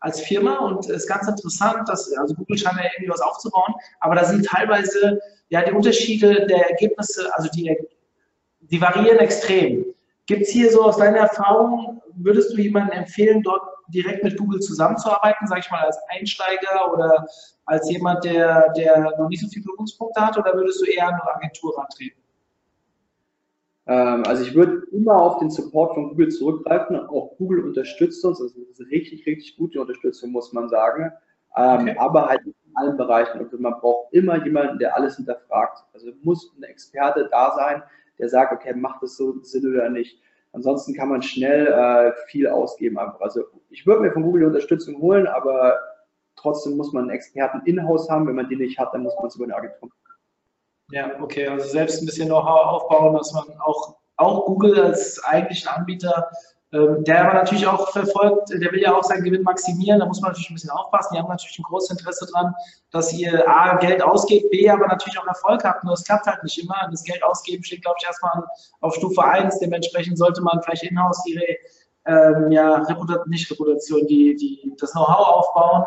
[0.04, 3.74] als Firma und es ist ganz interessant, dass, also Google scheint ja irgendwie was aufzubauen,
[4.02, 7.74] aber da sind teilweise ja die Unterschiede der Ergebnisse, also die,
[8.74, 9.86] die variieren extrem.
[10.26, 14.60] Gibt es hier so aus deiner Erfahrung, würdest du jemandem empfehlen, dort direkt mit Google
[14.62, 17.28] zusammenzuarbeiten, sage ich mal als Einsteiger oder
[17.66, 21.14] als jemand, der, der noch nicht so viele Berührungspunkte hat, oder würdest du eher an
[21.14, 22.20] eine Agentur rantreten?
[23.86, 26.98] Ähm, also ich würde immer auf den Support von Google zurückgreifen.
[27.08, 28.40] Auch Google unterstützt uns.
[28.40, 31.12] Das ist richtig, richtig gute Unterstützung, muss man sagen.
[31.58, 31.96] Ähm, okay.
[32.00, 33.40] Aber halt in allen Bereichen.
[33.40, 35.84] Und man braucht immer jemanden, der alles hinterfragt.
[35.94, 37.84] Also muss ein Experte da sein,
[38.20, 40.22] der sagt, okay, macht das so Sinn oder nicht.
[40.52, 43.22] Ansonsten kann man schnell äh, viel ausgeben einfach.
[43.22, 45.80] Also ich würde mir von Google Unterstützung holen, aber
[46.36, 48.28] trotzdem muss man einen Experten in-house haben.
[48.28, 50.00] Wenn man die nicht hat, dann muss man es über eine Agentur machen.
[50.92, 55.70] Ja, okay, also selbst ein bisschen Know-how aufbauen, dass man auch, auch Google als eigentlichen
[55.70, 56.30] Anbieter
[56.74, 60.32] der aber natürlich auch verfolgt, der will ja auch seinen Gewinn maximieren, da muss man
[60.32, 61.14] natürlich ein bisschen aufpassen.
[61.14, 62.52] Die haben natürlich ein großes Interesse dran,
[62.90, 65.84] dass ihr A, Geld ausgebt, B, aber natürlich auch Erfolg habt.
[65.84, 66.76] Nur es klappt halt nicht immer.
[66.90, 68.44] Das Geld ausgeben steht, glaube ich, erstmal
[68.82, 69.60] auf Stufe 1.
[69.60, 71.44] Dementsprechend sollte man vielleicht in-house ihre
[72.06, 75.86] ähm, ja, Reputation, nicht Reputation, die, die, das Know-how aufbauen,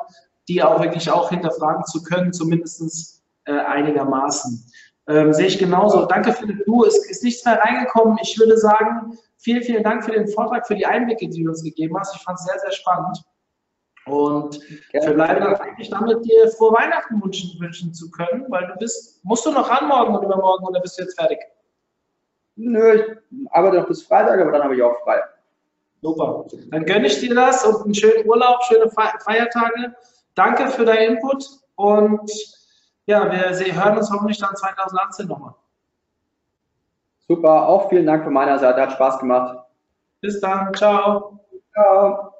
[0.49, 4.64] die auch wirklich auch hinterfragen zu können, zumindest äh, einigermaßen.
[5.09, 6.07] Ähm, sehe ich genauso.
[6.07, 8.18] Danke Philipp, du, es ist nichts mehr reingekommen.
[8.22, 11.63] Ich würde sagen, vielen, vielen Dank für den Vortrag, für die Einblicke, die du uns
[11.63, 12.17] gegeben hast.
[12.17, 13.23] Ich fand es sehr, sehr spannend.
[14.07, 14.61] Und
[14.93, 19.25] wir bleiben dann eigentlich damit, dir frohe Weihnachten wünschen, wünschen zu können, weil du bist,
[19.25, 21.39] musst du noch ran morgen und übermorgen oder bist du jetzt fertig?
[22.57, 25.21] Nö, ich arbeite noch bis Freitag, aber dann habe ich auch frei.
[26.03, 26.45] Super.
[26.71, 29.95] Dann gönne ich dir das und einen schönen Urlaub, schöne Feiertage.
[30.35, 32.31] Danke für deinen Input und
[33.07, 35.55] ja, wir hören uns hoffentlich dann 2018 nochmal.
[37.29, 39.59] Super, auch vielen Dank von meiner Seite, hat Spaß gemacht.
[40.20, 41.41] Bis dann, ciao.
[41.72, 42.36] Ciao.